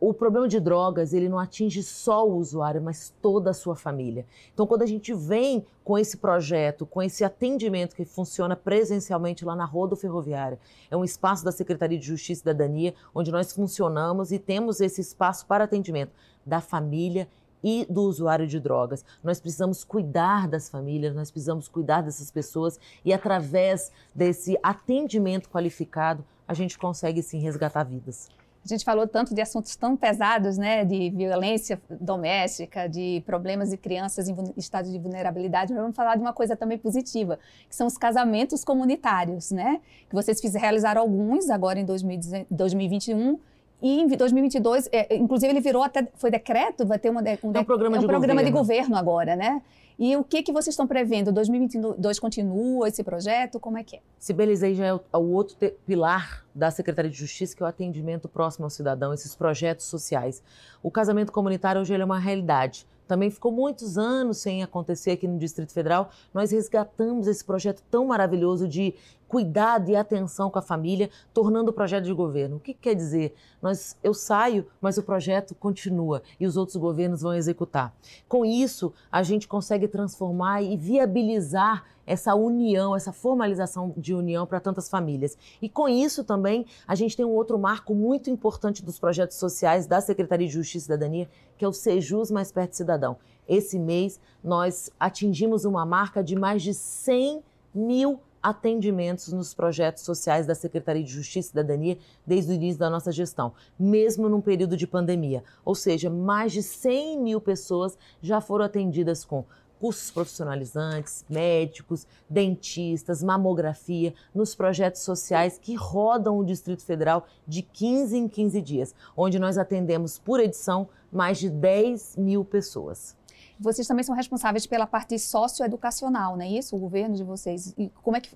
o 0.01 0.13
problema 0.13 0.47
de 0.47 0.61
drogas, 0.61 1.15
ele 1.15 1.29
não 1.29 1.39
atinge 1.39 1.83
só 1.83 2.29
o 2.29 2.37
usuário, 2.37 2.83
mas 2.83 3.15
toda 3.23 3.51
a 3.51 3.55
sua 3.55 3.75
família. 3.75 4.27
Então, 4.53 4.67
quando 4.67 4.83
a 4.83 4.87
gente 4.87 5.15
vem 5.15 5.65
com 5.83 5.97
esse 5.97 6.19
projeto, 6.19 6.85
com 6.85 7.01
esse 7.01 7.25
atendimento 7.25 7.97
que 7.97 8.05
funciona 8.05 8.55
presencialmente 8.55 9.45
lá 9.45 9.57
na 9.57 9.65
Rodo 9.65 9.97
Ferroviária, 9.97 10.59
é 10.91 10.97
um 10.97 11.05
espaço 11.05 11.45
da 11.45 11.53
Secretaria 11.53 11.99
de 11.99 12.07
Justiça 12.07 12.33
e 12.33 12.37
Cidadania, 12.41 12.95
onde 13.15 13.33
nós 13.33 13.53
funcionamos 13.53 14.31
e 14.31 14.39
temos 14.39 14.81
esse 14.81 15.01
espaço 15.01 15.47
para 15.47 15.65
atendimento 15.65 16.13
da 16.45 16.61
família 16.61 17.27
e 17.65 17.87
do 17.89 18.03
usuário 18.03 18.47
de 18.47 18.61
drogas. 18.61 19.03
Nós 19.23 19.41
precisamos 19.41 19.83
cuidar 19.83 20.47
das 20.47 20.69
famílias, 20.69 21.15
nós 21.15 21.31
precisamos 21.31 21.67
cuidar 21.67 22.03
dessas 22.03 22.31
pessoas 22.31 22.79
e 23.03 23.13
através 23.13 23.91
desse 24.15 24.59
atendimento 24.63 25.49
qualificado, 25.49 26.23
a 26.47 26.53
gente 26.53 26.79
consegue 26.79 27.23
sim 27.23 27.39
resgatar 27.39 27.85
vidas. 27.85 28.29
A 28.63 28.69
gente 28.69 28.85
falou 28.85 29.07
tanto 29.07 29.35
de 29.35 29.43
assuntos 29.43 29.77
tão 29.77 29.95
pesados, 29.95 30.57
né, 30.57 30.87
de 30.87 31.11
violência 31.11 31.81
doméstica, 32.01 32.89
de 32.89 33.23
problemas 33.27 33.71
de 33.71 33.77
crianças 33.77 34.27
em 34.27 34.35
estado 34.57 34.91
de 34.91 34.99
vulnerabilidade, 34.99 35.73
mas 35.73 35.83
vamos 35.83 35.97
falar 35.97 36.17
de 36.17 36.23
uma 36.23 36.33
coisa 36.33 36.57
também 36.57 36.79
positiva, 36.79 37.39
que 37.69 37.77
são 37.77 37.87
os 37.87 37.99
casamentos 37.99 38.65
comunitários, 38.65 39.51
né, 39.51 39.81
que 40.09 40.15
vocês 40.15 40.41
fizeram, 40.41 40.63
realizaram 40.63 41.03
alguns 41.03 41.51
agora 41.51 41.79
em 41.79 41.85
2021 41.85 43.39
e 43.85 44.01
em 44.01 44.07
2022, 44.07 44.89
é, 44.91 45.15
inclusive 45.15 45.53
ele 45.53 45.61
virou 45.61 45.83
até, 45.83 46.09
foi 46.15 46.31
decreto, 46.31 46.87
vai 46.87 46.99
ter 46.99 47.11
uma, 47.11 47.21
um, 47.21 47.51
um, 47.51 47.65
programa, 47.65 47.97
é 47.97 47.99
um 47.99 48.01
de, 48.01 48.07
programa 48.07 48.41
governo. 48.41 48.45
de 48.45 48.51
governo 48.51 48.97
agora, 48.97 49.37
né? 49.37 49.61
E 49.99 50.17
o 50.17 50.25
que, 50.25 50.43
que 50.43 50.51
vocês 50.51 50.73
estão 50.73 50.87
prevendo? 50.87 51.31
2022 51.31 52.19
continua 52.19 52.89
esse 52.89 53.05
projeto? 53.05 53.61
Como 53.61 53.77
é 53.77 53.85
que 53.85 53.97
é? 53.97 54.01
Sibelizei 54.19 54.75
já 54.75 54.87
é 54.87 54.95
o, 54.95 55.01
é 55.13 55.19
o 55.19 55.31
outro 55.31 55.55
pilar 55.87 56.47
da 56.55 56.71
Secretaria 56.71 57.11
de 57.11 57.17
Justiça, 57.19 57.55
que 57.55 57.63
é 57.63 57.67
o 57.67 57.69
atendimento 57.69 58.27
próximo 58.27 58.65
ao 58.65 58.71
cidadão, 58.71 59.13
esses 59.13 59.37
projetos 59.37 59.85
sociais. 59.85 60.43
O 60.83 60.91
casamento 60.91 61.31
comunitário 61.31 61.79
hoje 61.79 61.93
é 61.93 62.03
uma 62.03 62.19
realidade 62.19 62.87
também 63.07 63.31
ficou 63.31 63.53
muitos 63.53 63.99
anos 63.99 64.39
sem 64.39 64.63
acontecer 64.63 65.13
aqui 65.13 65.29
no 65.29 65.39
Distrito 65.39 65.73
Federal. 65.73 66.11
Nós 66.33 66.51
resgatamos 66.51 67.27
esse 67.27 67.45
projeto 67.45 67.83
tão 67.91 68.07
maravilhoso 68.07 68.67
de 68.67 68.95
cuidado 69.35 69.91
e 69.91 69.97
atenção 69.97 70.49
com 70.49 70.61
a 70.61 70.63
família, 70.63 71.11
tornando 71.33 71.73
o 71.73 71.75
projeto 71.75 72.05
de 72.05 72.13
governo. 72.13 72.55
O 72.55 72.61
que 72.61 72.73
quer 72.73 72.95
dizer? 72.95 73.35
Nós, 73.61 73.99
eu 74.01 74.15
saio, 74.15 74.65
mas 74.81 74.97
o 74.97 75.03
projeto 75.03 75.57
continua 75.57 76.23
e 76.39 76.47
os 76.47 76.57
outros 76.57 76.77
governos 76.77 77.23
vão 77.23 77.35
executar. 77.35 77.93
Com 78.29 78.45
isso, 78.45 78.93
a 79.11 79.25
gente 79.25 79.49
consegue 79.49 79.89
transformar 79.89 80.63
e 80.63 80.77
viabilizar 80.77 81.83
essa 82.07 82.33
união, 82.37 82.95
essa 82.95 83.13
formalização 83.13 83.93
de 83.97 84.15
união 84.15 84.47
para 84.47 84.61
tantas 84.61 84.89
famílias. 84.89 85.37
E 85.61 85.69
com 85.69 85.89
isso 85.89 86.23
também 86.23 86.65
a 86.87 86.95
gente 86.95 87.17
tem 87.17 87.27
um 87.27 87.35
outro 87.35 87.59
marco 87.59 87.93
muito 87.93 88.31
importante 88.31 88.85
dos 88.85 89.01
projetos 89.01 89.37
sociais 89.37 89.85
da 89.85 90.01
Secretaria 90.01 90.47
de 90.47 90.53
Justiça 90.53 90.77
e 90.77 90.81
Cidadania, 90.83 91.29
que 91.59 91.65
é 91.65 91.69
o 91.69 91.73
Sejus 91.73 92.31
Mais 92.31 92.53
Perto 92.53 92.71
do 92.71 92.77
Cidadão. 92.77 93.17
Esse 93.49 93.81
mês 93.81 94.21
nós 94.45 94.93
atingimos 95.01 95.65
uma 95.65 95.85
marca 95.85 96.23
de 96.23 96.37
mais 96.37 96.63
de 96.63 96.73
100 96.73 97.43
mil 97.75 98.21
atendimentos 98.45 99.33
nos 99.33 99.55
projetos 99.55 100.03
sociais 100.03 100.47
da 100.47 100.55
Secretaria 100.55 101.03
de 101.03 101.11
Justiça 101.11 101.49
e 101.49 101.51
Cidadania 101.51 101.97
desde 102.27 102.53
o 102.53 102.55
início 102.55 102.79
da 102.79 102.91
nossa 102.91 103.11
gestão, 103.11 103.55
mesmo 103.79 104.29
num 104.29 104.43
período 104.43 104.77
de 104.77 104.87
pandemia. 104.87 105.43
Ou 105.65 105.75
seja, 105.75 106.11
mais 106.11 106.53
de 106.53 106.63
100 106.63 107.21
mil 107.23 107.41
pessoas 107.41 107.97
já 108.21 108.43
foram 108.43 108.67
atendidas 108.67 109.25
com 109.25 109.47
cursos 109.81 110.11
profissionalizantes, 110.11 111.25
médicos, 111.29 112.07
dentistas, 112.29 113.23
mamografia, 113.23 114.13
nos 114.35 114.55
projetos 114.55 115.01
sociais 115.01 115.59
que 115.59 115.75
rodam 115.75 116.39
o 116.39 116.45
Distrito 116.45 116.83
Federal 116.83 117.27
de 117.49 117.63
15 117.63 118.17
em 118.17 118.29
15 118.29 118.61
dias, 118.61 118.95
onde 119.17 119.39
nós 119.39 119.57
atendemos 119.57 120.19
por 120.19 120.39
edição 120.39 120.87
mais 121.11 121.39
de 121.39 121.49
10 121.49 122.17
mil 122.17 122.45
pessoas. 122.45 123.17
Vocês 123.59 123.87
também 123.87 124.03
são 124.03 124.15
responsáveis 124.15 124.67
pela 124.67 124.87
parte 124.87 125.19
socioeducacional, 125.19 126.37
não 126.37 126.45
é 126.45 126.49
isso? 126.49 126.75
O 126.75 126.79
governo 126.79 127.15
de 127.15 127.23
vocês. 127.23 127.75
E 127.79 127.89
como 128.03 128.17
é 128.17 128.21
que, 128.21 128.31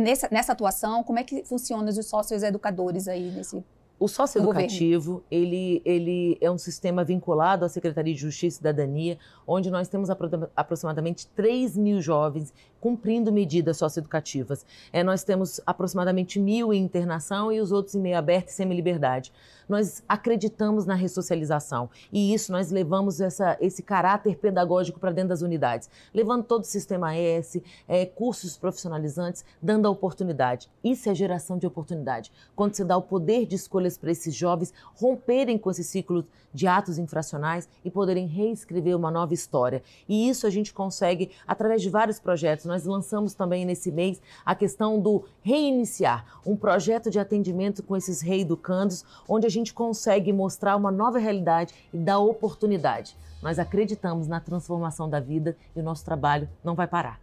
nessa, 0.00 0.28
nessa 0.30 0.52
atuação, 0.52 1.02
como 1.02 1.18
é 1.18 1.24
que 1.24 1.44
funcionam 1.44 1.88
os 1.88 2.06
sócios 2.06 2.42
educadores 2.42 3.08
aí 3.08 3.30
nesse 3.30 3.64
o 3.98 4.08
socioeducativo, 4.08 5.22
ele, 5.30 5.80
ele 5.84 6.36
é 6.40 6.50
um 6.50 6.58
sistema 6.58 7.04
vinculado 7.04 7.64
à 7.64 7.68
Secretaria 7.68 8.12
de 8.12 8.20
Justiça 8.20 8.56
e 8.56 8.58
Cidadania, 8.58 9.18
onde 9.46 9.70
nós 9.70 9.88
temos 9.88 10.10
aproximadamente 10.56 11.28
3 11.28 11.76
mil 11.76 12.00
jovens 12.00 12.52
cumprindo 12.84 13.32
medidas 13.32 13.78
socioeducativas. 13.78 14.66
É, 14.92 15.02
nós 15.02 15.24
temos 15.24 15.58
aproximadamente 15.64 16.38
mil 16.38 16.70
em 16.70 16.82
internação 16.82 17.50
e 17.50 17.58
os 17.58 17.72
outros 17.72 17.94
em 17.94 17.98
meio 17.98 18.18
aberto 18.18 18.48
e 18.48 18.52
semi-liberdade. 18.52 19.32
Nós 19.66 20.02
acreditamos 20.06 20.84
na 20.84 20.94
ressocialização 20.94 21.88
e 22.12 22.34
isso 22.34 22.52
nós 22.52 22.70
levamos 22.70 23.22
essa, 23.22 23.56
esse 23.58 23.82
caráter 23.82 24.36
pedagógico 24.36 25.00
para 25.00 25.12
dentro 25.12 25.30
das 25.30 25.40
unidades, 25.40 25.88
levando 26.12 26.44
todo 26.44 26.64
o 26.64 26.66
sistema 26.66 27.16
S, 27.16 27.62
é, 27.88 28.04
cursos 28.04 28.58
profissionalizantes, 28.58 29.46
dando 29.62 29.88
a 29.88 29.90
oportunidade. 29.90 30.70
Isso 30.84 31.08
é 31.08 31.14
geração 31.14 31.56
de 31.56 31.66
oportunidade. 31.66 32.30
Quando 32.54 32.74
você 32.74 32.84
dá 32.84 32.98
o 32.98 33.02
poder 33.02 33.46
de 33.46 33.54
escolhas 33.54 33.96
para 33.96 34.12
esses 34.12 34.34
jovens 34.34 34.74
romperem 34.94 35.56
com 35.56 35.70
esse 35.70 35.82
ciclo 35.82 36.26
de 36.54 36.68
atos 36.68 36.98
infracionais 36.98 37.68
e 37.84 37.90
poderem 37.90 38.28
reescrever 38.28 38.96
uma 38.96 39.10
nova 39.10 39.34
história. 39.34 39.82
E 40.08 40.28
isso 40.28 40.46
a 40.46 40.50
gente 40.50 40.72
consegue 40.72 41.32
através 41.46 41.82
de 41.82 41.90
vários 41.90 42.20
projetos 42.20 42.64
nós 42.74 42.84
lançamos 42.84 43.34
também 43.34 43.64
nesse 43.64 43.92
mês 43.92 44.20
a 44.44 44.52
questão 44.52 44.98
do 45.00 45.24
reiniciar, 45.42 46.24
um 46.44 46.56
projeto 46.56 47.08
de 47.08 47.20
atendimento 47.20 47.84
com 47.84 47.96
esses 47.96 48.20
reeducandos, 48.20 49.04
onde 49.28 49.46
a 49.46 49.50
gente 49.50 49.72
consegue 49.72 50.32
mostrar 50.32 50.74
uma 50.74 50.90
nova 50.90 51.18
realidade 51.18 51.72
e 51.92 51.98
dar 51.98 52.18
oportunidade. 52.18 53.16
Nós 53.40 53.60
acreditamos 53.60 54.26
na 54.26 54.40
transformação 54.40 55.08
da 55.08 55.20
vida 55.20 55.56
e 55.76 55.78
o 55.80 55.82
nosso 55.84 56.04
trabalho 56.04 56.48
não 56.64 56.74
vai 56.74 56.88
parar. 56.88 57.20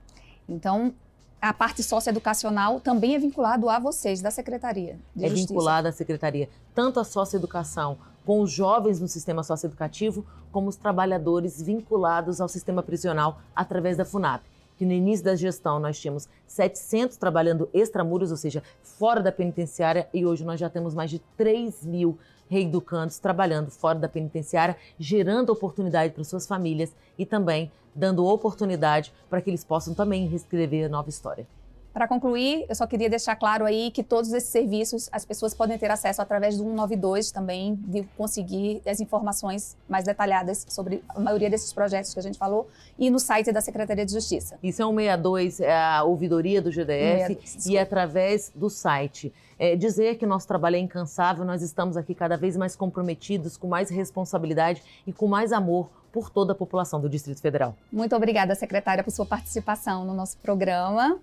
Então, 0.47 0.93
a 1.41 1.51
parte 1.51 1.83
socioeducacional 1.83 2.79
também 2.79 3.15
é 3.15 3.19
vinculado 3.19 3.67
a 3.67 3.77
vocês, 3.77 4.21
da 4.21 4.31
Secretaria 4.31 4.97
de 5.13 5.25
É 5.25 5.29
Justiça. 5.29 5.49
vinculada 5.49 5.89
à 5.89 5.91
Secretaria, 5.91 6.47
tanto 6.73 6.97
a 6.99 7.03
socioeducação 7.03 7.97
com 8.25 8.39
os 8.39 8.51
jovens 8.51 9.01
no 9.01 9.07
sistema 9.07 9.43
socioeducativo, 9.43 10.25
como 10.51 10.69
os 10.69 10.75
trabalhadores 10.77 11.61
vinculados 11.61 12.39
ao 12.39 12.47
sistema 12.47 12.81
prisional 12.83 13.41
através 13.55 13.97
da 13.97 14.05
FUNAP 14.05 14.43
que 14.81 14.85
no 14.85 14.93
início 14.93 15.23
da 15.23 15.35
gestão 15.35 15.79
nós 15.79 15.99
tínhamos 15.99 16.27
700 16.47 17.15
trabalhando 17.15 17.69
extramuros, 17.71 18.31
ou 18.31 18.37
seja, 18.37 18.63
fora 18.81 19.21
da 19.21 19.31
penitenciária, 19.31 20.09
e 20.11 20.25
hoje 20.25 20.43
nós 20.43 20.59
já 20.59 20.71
temos 20.71 20.95
mais 20.95 21.11
de 21.11 21.19
3 21.37 21.85
mil 21.85 22.17
reeducandos 22.49 23.19
trabalhando 23.19 23.69
fora 23.69 23.99
da 23.99 24.09
penitenciária, 24.09 24.75
gerando 24.97 25.51
oportunidade 25.51 26.13
para 26.13 26.23
suas 26.23 26.47
famílias 26.47 26.95
e 27.15 27.27
também 27.27 27.71
dando 27.93 28.25
oportunidade 28.25 29.13
para 29.29 29.39
que 29.39 29.51
eles 29.51 29.63
possam 29.63 29.93
também 29.93 30.27
reescrever 30.27 30.87
a 30.87 30.89
nova 30.89 31.09
história. 31.09 31.45
Para 31.93 32.07
concluir, 32.07 32.65
eu 32.69 32.75
só 32.75 32.87
queria 32.87 33.09
deixar 33.09 33.35
claro 33.35 33.65
aí 33.65 33.91
que 33.91 34.01
todos 34.01 34.31
esses 34.31 34.49
serviços 34.49 35.09
as 35.11 35.25
pessoas 35.25 35.53
podem 35.53 35.77
ter 35.77 35.91
acesso 35.91 36.21
através 36.21 36.57
do 36.57 36.63
192 36.63 37.31
também, 37.31 37.75
de 37.75 38.03
conseguir 38.17 38.81
as 38.85 39.01
informações 39.01 39.75
mais 39.89 40.05
detalhadas 40.05 40.65
sobre 40.69 41.03
a 41.09 41.19
maioria 41.19 41.49
desses 41.49 41.73
projetos 41.73 42.13
que 42.13 42.19
a 42.19 42.23
gente 42.23 42.37
falou 42.37 42.69
e 42.97 43.09
no 43.09 43.19
site 43.19 43.51
da 43.51 43.59
Secretaria 43.59 44.05
de 44.05 44.13
Justiça. 44.13 44.57
Isso 44.63 44.81
é 44.81 44.85
162, 44.85 45.59
é 45.59 45.75
a 45.75 46.03
ouvidoria 46.03 46.61
do 46.61 46.71
GDF 46.71 47.27
162, 47.27 47.65
e 47.65 47.77
através 47.77 48.51
do 48.55 48.69
site. 48.69 49.33
É, 49.59 49.75
dizer 49.75 50.15
que 50.15 50.25
nosso 50.25 50.47
trabalho 50.47 50.77
é 50.77 50.79
incansável, 50.79 51.45
nós 51.45 51.61
estamos 51.61 51.97
aqui 51.97 52.15
cada 52.15 52.37
vez 52.37 52.55
mais 52.55 52.75
comprometidos, 52.75 53.57
com 53.57 53.67
mais 53.67 53.89
responsabilidade 53.89 54.81
e 55.05 55.11
com 55.11 55.27
mais 55.27 55.51
amor 55.51 55.89
por 56.11 56.29
toda 56.29 56.53
a 56.53 56.55
população 56.55 56.99
do 56.99 57.09
Distrito 57.09 57.41
Federal. 57.41 57.75
Muito 57.91 58.15
obrigada, 58.15 58.55
secretária, 58.55 59.03
por 59.03 59.11
sua 59.11 59.25
participação 59.25 60.03
no 60.05 60.13
nosso 60.13 60.37
programa. 60.37 61.19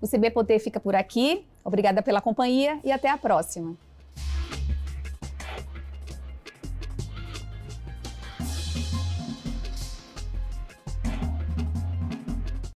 O 0.00 0.06
CB 0.06 0.30
Poder 0.30 0.58
fica 0.58 0.78
por 0.78 0.94
aqui. 0.94 1.44
Obrigada 1.64 2.02
pela 2.02 2.20
companhia 2.20 2.78
e 2.84 2.92
até 2.92 3.10
a 3.10 3.18
próxima. 3.18 3.76